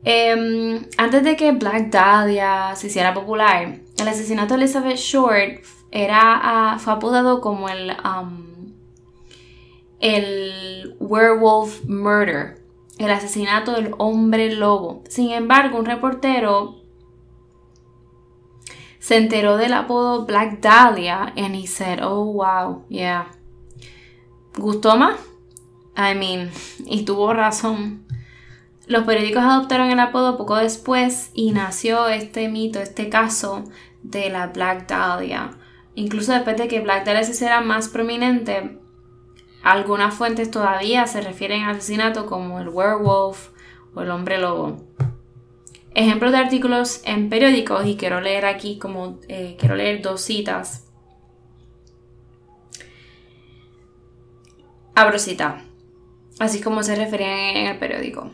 Em, 0.04 0.86
antes 0.98 1.24
de 1.24 1.34
que 1.34 1.50
Black 1.50 1.90
Dahlia 1.90 2.76
se 2.76 2.86
hiciera 2.86 3.12
popular, 3.12 3.80
el 3.98 4.08
asesinato 4.08 4.54
de 4.54 4.60
Elizabeth 4.60 4.98
Short 4.98 5.64
era, 5.90 6.40
ah, 6.42 6.78
fue 6.78 6.92
apodado 6.92 7.40
como 7.40 7.68
el, 7.68 7.90
um, 8.04 8.72
el 9.98 10.96
Werewolf 11.00 11.84
Murder, 11.86 12.62
el 12.98 13.10
asesinato 13.10 13.72
del 13.72 13.94
hombre 13.98 14.54
lobo. 14.54 15.02
Sin 15.08 15.32
embargo, 15.32 15.78
un 15.78 15.86
reportero 15.86 16.76
se 19.00 19.16
enteró 19.16 19.56
del 19.56 19.72
apodo 19.72 20.24
Black 20.24 20.60
Dahlia 20.60 21.32
and 21.36 21.56
he 21.56 21.66
said, 21.66 22.00
oh 22.00 22.24
wow, 22.24 22.84
yeah, 22.88 23.26
¿Gustó 24.56 24.96
más? 24.96 25.20
I 25.96 26.14
mean, 26.14 26.50
y 26.86 27.04
tuvo 27.04 27.32
razón. 27.34 28.06
Los 28.86 29.04
periódicos 29.04 29.42
adoptaron 29.42 29.90
el 29.90 30.00
apodo 30.00 30.38
poco 30.38 30.56
después 30.56 31.30
y 31.34 31.52
nació 31.52 32.08
este 32.08 32.48
mito, 32.48 32.80
este 32.80 33.10
caso 33.10 33.64
de 34.02 34.30
la 34.30 34.46
Black 34.46 34.88
Dahlia. 34.88 35.50
Incluso 35.94 36.32
después 36.32 36.56
de 36.56 36.68
que 36.68 36.80
Black 36.80 37.04
Dahlia 37.04 37.24
se 37.24 37.32
hiciera 37.32 37.60
más 37.60 37.88
prominente, 37.88 38.78
algunas 39.62 40.14
fuentes 40.14 40.50
todavía 40.50 41.06
se 41.06 41.20
refieren 41.20 41.64
al 41.64 41.76
asesinato 41.76 42.24
como 42.26 42.58
el 42.58 42.68
werewolf 42.68 43.48
o 43.94 44.02
el 44.02 44.10
hombre 44.10 44.38
lobo. 44.38 44.76
Ejemplos 45.94 46.32
de 46.32 46.38
artículos 46.38 47.00
en 47.04 47.28
periódicos, 47.28 47.86
y 47.86 47.96
quiero 47.96 48.20
leer 48.20 48.46
aquí 48.46 48.78
como 48.78 49.18
eh, 49.28 49.56
quiero 49.58 49.76
leer 49.76 50.02
dos 50.02 50.22
citas 50.22 50.85
Abrosita, 54.96 55.58
así 56.38 56.62
como 56.62 56.82
se 56.82 56.96
refería 56.96 57.50
en 57.50 57.66
el 57.66 57.78
periódico. 57.78 58.30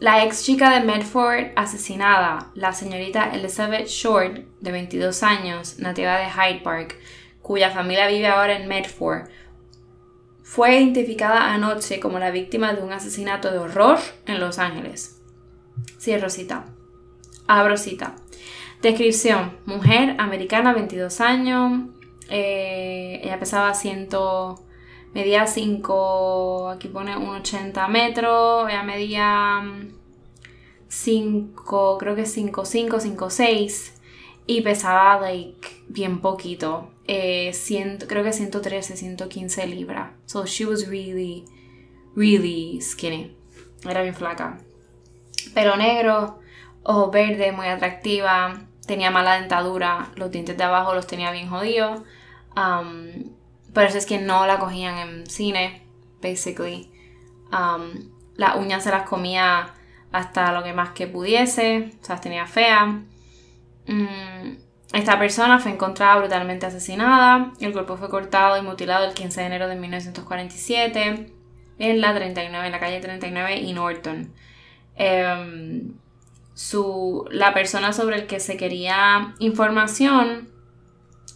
La 0.00 0.24
ex 0.24 0.42
chica 0.42 0.70
de 0.70 0.84
Medford 0.84 1.52
asesinada, 1.54 2.50
la 2.56 2.72
señorita 2.72 3.30
Elizabeth 3.32 3.86
Short, 3.86 4.38
de 4.60 4.72
22 4.72 5.22
años, 5.22 5.78
nativa 5.78 6.16
de 6.16 6.28
Hyde 6.28 6.62
Park, 6.64 6.98
cuya 7.42 7.70
familia 7.70 8.08
vive 8.08 8.26
ahora 8.26 8.56
en 8.56 8.66
Medford, 8.66 9.28
fue 10.42 10.78
identificada 10.78 11.54
anoche 11.54 12.00
como 12.00 12.18
la 12.18 12.32
víctima 12.32 12.72
de 12.72 12.82
un 12.82 12.92
asesinato 12.92 13.52
de 13.52 13.58
horror 13.58 14.00
en 14.26 14.40
Los 14.40 14.58
Ángeles. 14.58 15.22
Cierro 15.96 16.28
cita. 16.28 16.64
Abro 17.46 17.76
cita. 17.76 18.16
Descripción. 18.82 19.58
Mujer, 19.64 20.16
americana, 20.18 20.72
22 20.72 21.20
años. 21.20 21.88
Eh, 22.28 23.20
ella 23.22 23.38
pesaba 23.38 23.74
100... 23.74 24.08
Medía 25.14 25.46
5... 25.46 26.70
Aquí 26.70 26.88
pone 26.88 27.16
1,80 27.16 27.88
metros. 27.88 28.68
Ella 28.68 28.82
medía 28.82 29.62
5... 30.88 31.98
Creo 31.98 32.14
que 32.14 32.22
5,5, 32.22 33.16
5,6. 33.16 33.92
Y 34.46 34.60
pesaba, 34.62 35.20
like, 35.20 35.84
bien 35.88 36.20
poquito. 36.20 36.90
Eh, 37.06 37.52
creo 38.08 38.24
que 38.24 38.32
113, 38.32 38.96
115 38.96 39.66
libras. 39.66 40.12
So 40.26 40.44
she 40.46 40.64
was 40.64 40.88
really, 40.88 41.44
really 42.14 42.80
skinny. 42.80 43.36
Era 43.84 44.02
bien 44.02 44.14
flaca. 44.14 44.58
Pero 45.54 45.76
negro, 45.76 46.38
ojos 46.82 47.10
verdes, 47.10 47.54
muy 47.54 47.66
atractiva 47.66 48.66
tenía 48.90 49.12
mala 49.12 49.38
dentadura, 49.38 50.10
los 50.16 50.32
dientes 50.32 50.56
de 50.56 50.64
abajo 50.64 50.94
los 50.94 51.06
tenía 51.06 51.30
bien 51.30 51.48
jodidos. 51.48 52.00
Um, 52.56 53.29
por 53.72 53.84
eso 53.84 53.98
es 53.98 54.06
que 54.06 54.18
no 54.18 54.46
la 54.46 54.58
cogían 54.58 54.98
en 54.98 55.26
cine, 55.26 55.82
basically. 56.22 56.90
Um, 57.52 58.10
las 58.36 58.56
uñas 58.56 58.84
se 58.84 58.90
las 58.90 59.08
comía 59.08 59.74
hasta 60.12 60.52
lo 60.52 60.62
que 60.62 60.72
más 60.72 60.90
que 60.90 61.06
pudiese, 61.06 61.92
o 62.00 62.04
sea, 62.04 62.16
las 62.16 62.20
tenía 62.20 62.46
feas. 62.46 62.94
Mm, 63.86 64.56
esta 64.92 65.18
persona 65.18 65.58
fue 65.58 65.72
encontrada 65.72 66.16
brutalmente 66.16 66.66
asesinada. 66.66 67.52
El 67.60 67.72
cuerpo 67.72 67.96
fue 67.96 68.08
cortado 68.08 68.58
y 68.58 68.62
mutilado 68.62 69.04
el 69.04 69.14
15 69.14 69.40
de 69.40 69.46
enero 69.46 69.68
de 69.68 69.76
1947 69.76 71.32
en 71.78 72.00
la 72.00 72.14
39, 72.14 72.66
en 72.66 72.72
la 72.72 72.80
calle 72.80 73.00
39 73.00 73.56
y 73.56 73.72
Norton. 73.72 74.32
Em, 74.96 75.94
la 77.30 77.54
persona 77.54 77.92
sobre 77.92 78.16
el 78.16 78.26
que 78.26 78.40
se 78.40 78.56
quería 78.56 79.34
información, 79.38 80.50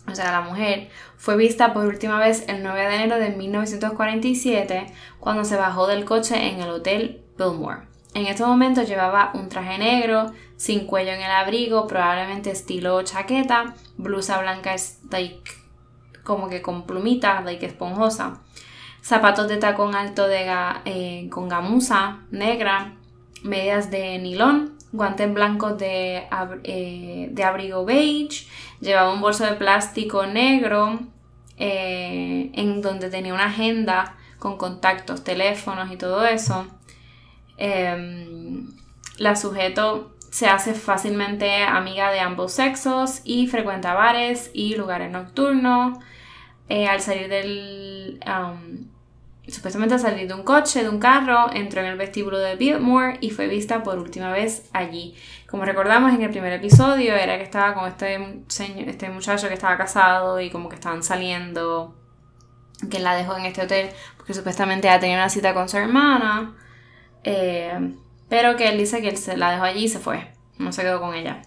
o 0.06 0.14
sea, 0.14 0.30
la 0.32 0.42
mujer, 0.42 0.90
fue 1.16 1.36
vista 1.36 1.72
por 1.72 1.86
última 1.86 2.18
vez 2.18 2.44
el 2.48 2.62
9 2.62 2.80
de 2.80 2.94
enero 2.94 3.16
de 3.18 3.30
1947 3.30 4.86
cuando 5.18 5.44
se 5.44 5.56
bajó 5.56 5.86
del 5.86 6.04
coche 6.04 6.50
en 6.50 6.60
el 6.60 6.70
Hotel 6.70 7.22
Billmore. 7.38 7.82
En 8.14 8.26
este 8.26 8.44
momento 8.44 8.82
llevaba 8.82 9.32
un 9.34 9.48
traje 9.48 9.78
negro, 9.78 10.32
sin 10.56 10.86
cuello 10.86 11.12
en 11.12 11.20
el 11.20 11.30
abrigo, 11.30 11.86
probablemente 11.86 12.50
estilo 12.50 13.02
chaqueta, 13.02 13.74
blusa 13.96 14.40
blanca 14.40 14.76
like, 15.10 15.50
como 16.22 16.48
que 16.48 16.62
con 16.62 16.86
plumita, 16.86 17.40
like 17.40 17.66
esponjosa, 17.66 18.42
zapatos 19.02 19.48
de 19.48 19.56
tacón 19.56 19.96
alto 19.96 20.28
de 20.28 20.46
eh, 20.84 21.28
con 21.30 21.48
gamuza 21.48 22.20
negra, 22.30 22.94
medias 23.42 23.90
de 23.90 24.18
nilón, 24.18 24.73
guantes 24.94 25.32
blancos 25.34 25.76
de, 25.76 26.22
eh, 26.62 27.28
de 27.30 27.44
abrigo 27.44 27.84
beige, 27.84 28.46
llevaba 28.80 29.12
un 29.12 29.20
bolso 29.20 29.44
de 29.44 29.54
plástico 29.54 30.24
negro 30.26 31.00
eh, 31.56 32.50
en 32.54 32.80
donde 32.80 33.10
tenía 33.10 33.34
una 33.34 33.46
agenda 33.46 34.16
con 34.38 34.56
contactos, 34.56 35.24
teléfonos 35.24 35.90
y 35.90 35.96
todo 35.96 36.24
eso. 36.24 36.66
Em, 37.56 38.68
la 39.18 39.34
sujeto 39.34 40.14
se 40.30 40.46
hace 40.46 40.74
fácilmente 40.74 41.62
amiga 41.64 42.10
de 42.12 42.20
ambos 42.20 42.52
sexos 42.52 43.20
y 43.24 43.48
frecuenta 43.48 43.94
bares 43.94 44.50
y 44.54 44.76
lugares 44.76 45.10
nocturnos. 45.10 45.98
Eh, 46.68 46.86
al 46.86 47.00
salir 47.00 47.28
del, 47.28 48.20
supuestamente 49.48 49.98
salir 49.98 50.26
de 50.26 50.34
un 50.34 50.42
coche, 50.42 50.82
de 50.82 50.88
un 50.88 50.98
carro, 50.98 51.52
entró 51.52 51.80
en 51.80 51.88
el 51.88 51.96
vestíbulo 51.96 52.38
de 52.38 52.56
Biltmore 52.56 53.18
y 53.20 53.30
fue 53.30 53.46
vista 53.46 53.82
por 53.82 53.98
última 53.98 54.32
vez 54.32 54.68
allí. 54.72 55.14
Como 55.48 55.64
recordamos 55.64 56.12
en 56.14 56.22
el 56.22 56.30
primer 56.30 56.52
episodio, 56.52 57.14
era 57.14 57.36
que 57.36 57.44
estaba 57.44 57.74
con 57.74 57.86
este, 57.86 58.42
este 58.88 59.10
muchacho 59.10 59.48
que 59.48 59.54
estaba 59.54 59.76
casado 59.76 60.40
y 60.40 60.50
como 60.50 60.68
que 60.68 60.76
estaban 60.76 61.02
saliendo, 61.02 61.94
que 62.90 62.98
la 62.98 63.14
dejó 63.14 63.36
en 63.36 63.44
este 63.46 63.62
hotel 63.62 63.90
porque 64.16 64.34
supuestamente 64.34 64.88
ya 64.88 64.98
tenía 64.98 65.16
una 65.16 65.28
cita 65.28 65.52
con 65.52 65.68
su 65.68 65.76
hermana, 65.76 66.56
eh, 67.22 67.94
pero 68.30 68.56
que 68.56 68.68
él 68.68 68.78
dice 68.78 69.02
que 69.02 69.08
él 69.08 69.18
se 69.18 69.36
la 69.36 69.50
dejó 69.50 69.64
allí 69.64 69.84
y 69.84 69.88
se 69.88 69.98
fue, 69.98 70.32
no 70.58 70.72
se 70.72 70.82
quedó 70.82 71.00
con 71.00 71.14
ella. 71.14 71.42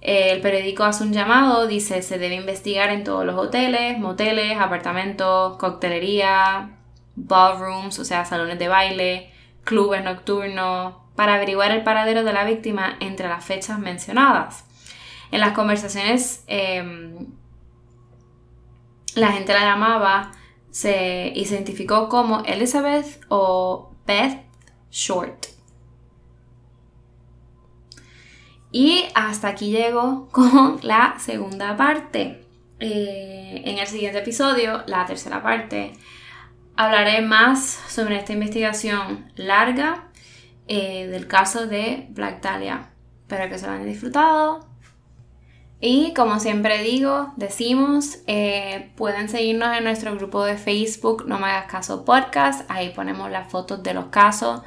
El 0.00 0.40
periódico 0.40 0.84
hace 0.84 1.02
un 1.02 1.12
llamado, 1.12 1.66
dice 1.66 2.02
se 2.02 2.18
debe 2.18 2.36
investigar 2.36 2.90
en 2.90 3.04
todos 3.04 3.24
los 3.24 3.36
hoteles, 3.36 3.98
moteles, 3.98 4.56
apartamentos, 4.60 5.56
coctelería, 5.56 6.78
ballrooms, 7.16 7.98
o 7.98 8.04
sea, 8.04 8.24
salones 8.24 8.58
de 8.58 8.68
baile, 8.68 9.32
clubes 9.64 10.02
nocturnos, 10.04 10.94
para 11.14 11.34
averiguar 11.34 11.70
el 11.70 11.84
paradero 11.84 12.24
de 12.24 12.32
la 12.32 12.44
víctima 12.44 12.96
entre 13.00 13.28
las 13.28 13.44
fechas 13.44 13.78
mencionadas. 13.78 14.64
En 15.30 15.40
las 15.40 15.52
conversaciones, 15.52 16.44
em, 16.46 17.26
la 19.14 19.32
gente 19.32 19.52
la 19.52 19.60
llamaba 19.60 20.32
se 20.70 21.32
identificó 21.34 22.08
como 22.08 22.42
Elizabeth 22.44 23.20
o 23.28 23.92
Beth 24.06 24.44
Short. 24.90 25.46
Y 28.72 29.04
hasta 29.14 29.48
aquí 29.48 29.70
llego 29.70 30.28
con 30.32 30.80
la 30.82 31.16
segunda 31.20 31.76
parte. 31.76 32.44
Eh, 32.80 33.62
en 33.64 33.78
el 33.78 33.86
siguiente 33.86 34.18
episodio, 34.18 34.82
la 34.86 35.06
tercera 35.06 35.40
parte, 35.42 35.92
hablaré 36.76 37.20
más 37.20 37.80
sobre 37.88 38.16
esta 38.16 38.32
investigación 38.32 39.30
larga 39.36 40.08
eh, 40.66 41.06
del 41.08 41.26
caso 41.26 41.66
de 41.66 42.06
Black 42.10 42.42
Dahlia. 42.42 42.90
Espero 43.22 43.48
que 43.48 43.58
se 43.58 43.66
lo 43.66 43.72
hayan 43.72 43.86
disfrutado. 43.86 44.66
Y 45.80 46.14
como 46.14 46.40
siempre 46.40 46.82
digo, 46.82 47.32
decimos, 47.36 48.18
eh, 48.26 48.92
pueden 48.96 49.28
seguirnos 49.28 49.76
en 49.76 49.84
nuestro 49.84 50.14
grupo 50.14 50.44
de 50.44 50.56
Facebook, 50.56 51.24
No 51.26 51.38
Me 51.38 51.46
Hagas 51.46 51.70
Caso 51.70 52.04
Podcast. 52.04 52.68
Ahí 52.70 52.90
ponemos 52.90 53.30
las 53.30 53.50
fotos 53.50 53.82
de 53.82 53.92
los 53.92 54.06
casos. 54.06 54.62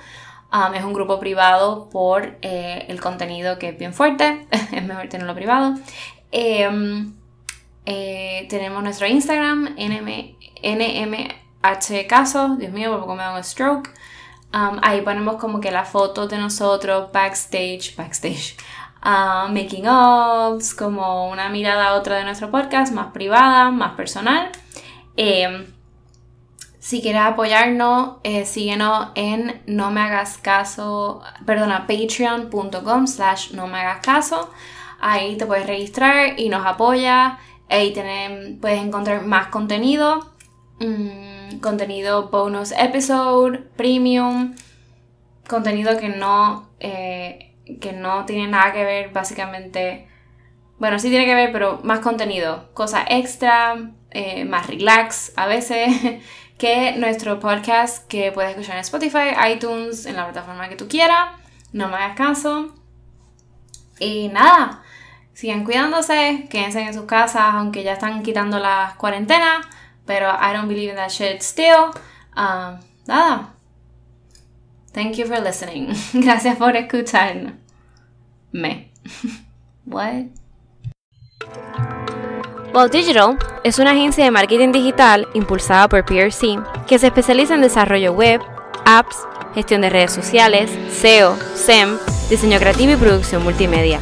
Um, 0.54 0.74
es 0.76 0.84
un 0.84 0.93
grupo 0.93 1.20
privado 1.20 1.89
por 1.89 2.38
eh, 2.41 2.86
el 2.88 3.02
contenido 3.02 3.58
que 3.58 3.70
es 3.70 3.78
bien 3.78 3.93
fuerte. 3.93 4.46
es 4.72 4.84
mejor 4.84 5.10
tenerlo 5.10 5.34
privado. 5.34 5.74
Em, 6.32 7.13
tenemos 7.86 8.84
nuestro 8.84 9.08
Instagram, 9.08 9.76
NM, 9.78 10.36
H 11.70 12.08
caso, 12.08 12.56
Dios 12.58 12.72
mío, 12.72 12.92
por 12.92 13.02
poco 13.02 13.16
me 13.16 13.24
da 13.24 13.36
un 13.36 13.44
stroke. 13.44 13.90
Um, 14.54 14.80
ahí 14.82 15.02
ponemos 15.02 15.36
como 15.36 15.60
que 15.60 15.72
las 15.72 15.90
fotos 15.90 16.30
de 16.30 16.38
nosotros 16.38 17.12
backstage, 17.12 17.96
backstage, 17.96 18.56
uh, 19.04 19.52
making 19.52 19.88
ups, 19.88 20.74
como 20.74 21.30
una 21.30 21.50
mirada 21.50 21.90
a 21.90 21.94
otra 21.96 22.18
de 22.18 22.24
nuestro 22.24 22.50
podcast, 22.50 22.94
más 22.94 23.12
privada, 23.12 23.72
más 23.72 23.96
personal. 23.96 24.50
Em, 25.18 25.66
si 26.80 27.02
quieres 27.02 27.22
apoyarnos, 27.22 28.18
eh, 28.24 28.46
síguenos 28.46 29.10
en 29.16 29.62
no 29.66 29.92
me 29.92 30.00
hagas 30.02 30.38
caso, 30.38 31.22
perdona, 31.46 31.86
patreon.com 31.86 33.08
slash 33.08 33.52
no 33.52 33.68
me 33.68 33.80
hagas 33.80 34.00
caso. 34.00 34.50
Ahí 35.00 35.36
te 35.38 35.46
puedes 35.46 35.68
registrar 35.68 36.40
y 36.40 36.50
nos 36.50 36.66
apoya. 36.66 37.40
Ahí 37.70 37.94
puedes 38.62 38.82
encontrar 38.82 39.26
más 39.26 39.48
contenido. 39.48 40.32
Mm, 40.80 41.27
contenido 41.62 42.30
bonus 42.30 42.72
episode, 42.72 43.60
premium, 43.76 44.56
contenido 45.48 45.98
que 45.98 46.10
no, 46.10 46.70
eh, 46.80 47.56
que 47.82 47.94
no 47.94 48.26
tiene 48.26 48.48
nada 48.48 48.74
que 48.74 48.84
ver 48.84 49.12
básicamente, 49.12 50.08
bueno, 50.80 51.00
sí 51.00 51.10
tiene 51.10 51.26
que 51.26 51.36
ver, 51.36 51.52
pero 51.52 51.80
más 51.84 52.00
contenido, 52.00 52.70
cosas 52.74 53.06
extra, 53.10 53.92
eh, 54.12 54.46
más 54.46 54.68
relax 54.68 55.34
a 55.36 55.48
veces 55.48 56.22
que 56.58 56.94
nuestro 56.94 57.40
podcast 57.40 58.08
que 58.08 58.32
puedes 58.32 58.52
escuchar 58.52 58.76
en 58.76 58.82
Spotify, 58.82 59.52
iTunes, 59.54 60.06
en 60.06 60.16
la 60.16 60.26
plataforma 60.26 60.70
que 60.70 60.76
tú 60.76 60.88
quieras. 60.88 61.30
No 61.74 61.88
me 61.90 61.96
hagas 61.96 62.16
caso. 62.16 62.74
Y 64.00 64.30
nada, 64.30 64.82
sigan 65.34 65.63
cuidándose, 65.63 66.48
quédense 66.50 66.82
en 66.82 66.94
sus 66.94 67.06
casas, 67.06 67.54
aunque 67.54 67.84
ya 67.84 67.94
están 67.94 68.24
quitando 68.24 68.60
las 68.60 68.94
cuarentenas 68.96 69.67
pero 70.08 70.30
I 70.30 70.54
don't 70.54 70.68
believe 70.68 70.90
in 70.90 70.96
that 70.96 71.12
shit 71.12 71.44
still. 71.44 71.92
Um, 72.36 72.80
nada. 73.06 73.54
Thank 74.94 75.18
you 75.18 75.28
for 75.28 75.40
listening. 75.40 75.94
Gracias 76.14 76.58
por 76.58 76.76
escucharme. 76.76 77.54
What? 79.86 80.26
Well 82.74 82.90
Digital 82.90 83.38
es 83.64 83.80
una 83.80 83.92
agencia 83.92 84.24
de 84.24 84.32
marketing 84.32 84.72
digital 84.72 85.28
impulsada 85.34 85.88
por 85.88 86.06
PRC 86.06 86.60
que 86.88 87.00
se 87.00 87.08
especializa 87.08 87.56
en 87.56 87.62
desarrollo 87.62 88.14
web, 88.14 88.42
apps, 88.86 89.18
gestión 89.54 89.82
de 89.82 89.90
redes 89.90 90.12
sociales, 90.12 90.72
SEO, 90.92 91.38
SEM, 91.56 91.98
diseño 92.30 92.60
creativo 92.60 92.94
y 92.94 92.96
producción 92.96 93.44
multimedia. 93.44 94.00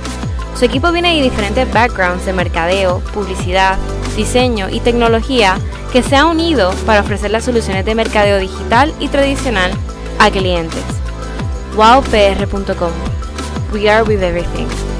Su 0.58 0.64
equipo 0.64 0.92
viene 0.92 1.16
de 1.16 1.22
diferentes 1.22 1.72
backgrounds 1.74 2.26
de 2.26 2.32
mercadeo, 2.32 3.00
publicidad, 3.14 3.78
diseño 4.16 4.70
y 4.70 4.80
tecnología 4.80 5.58
que 5.92 6.02
se 6.02 6.16
ha 6.16 6.26
unido 6.26 6.72
para 6.86 7.02
ofrecer 7.02 7.32
las 7.32 7.44
soluciones 7.44 7.86
de 7.86 7.94
mercadeo 7.94 8.40
digital 8.40 8.94
y 9.00 9.10
tradicional 9.10 9.72
a 10.20 10.32
clientes. 10.32 10.84
wowpr.com 11.76 12.92
We 13.74 13.90
are 13.90 14.04
with 14.04 14.24
everything. 14.24 14.95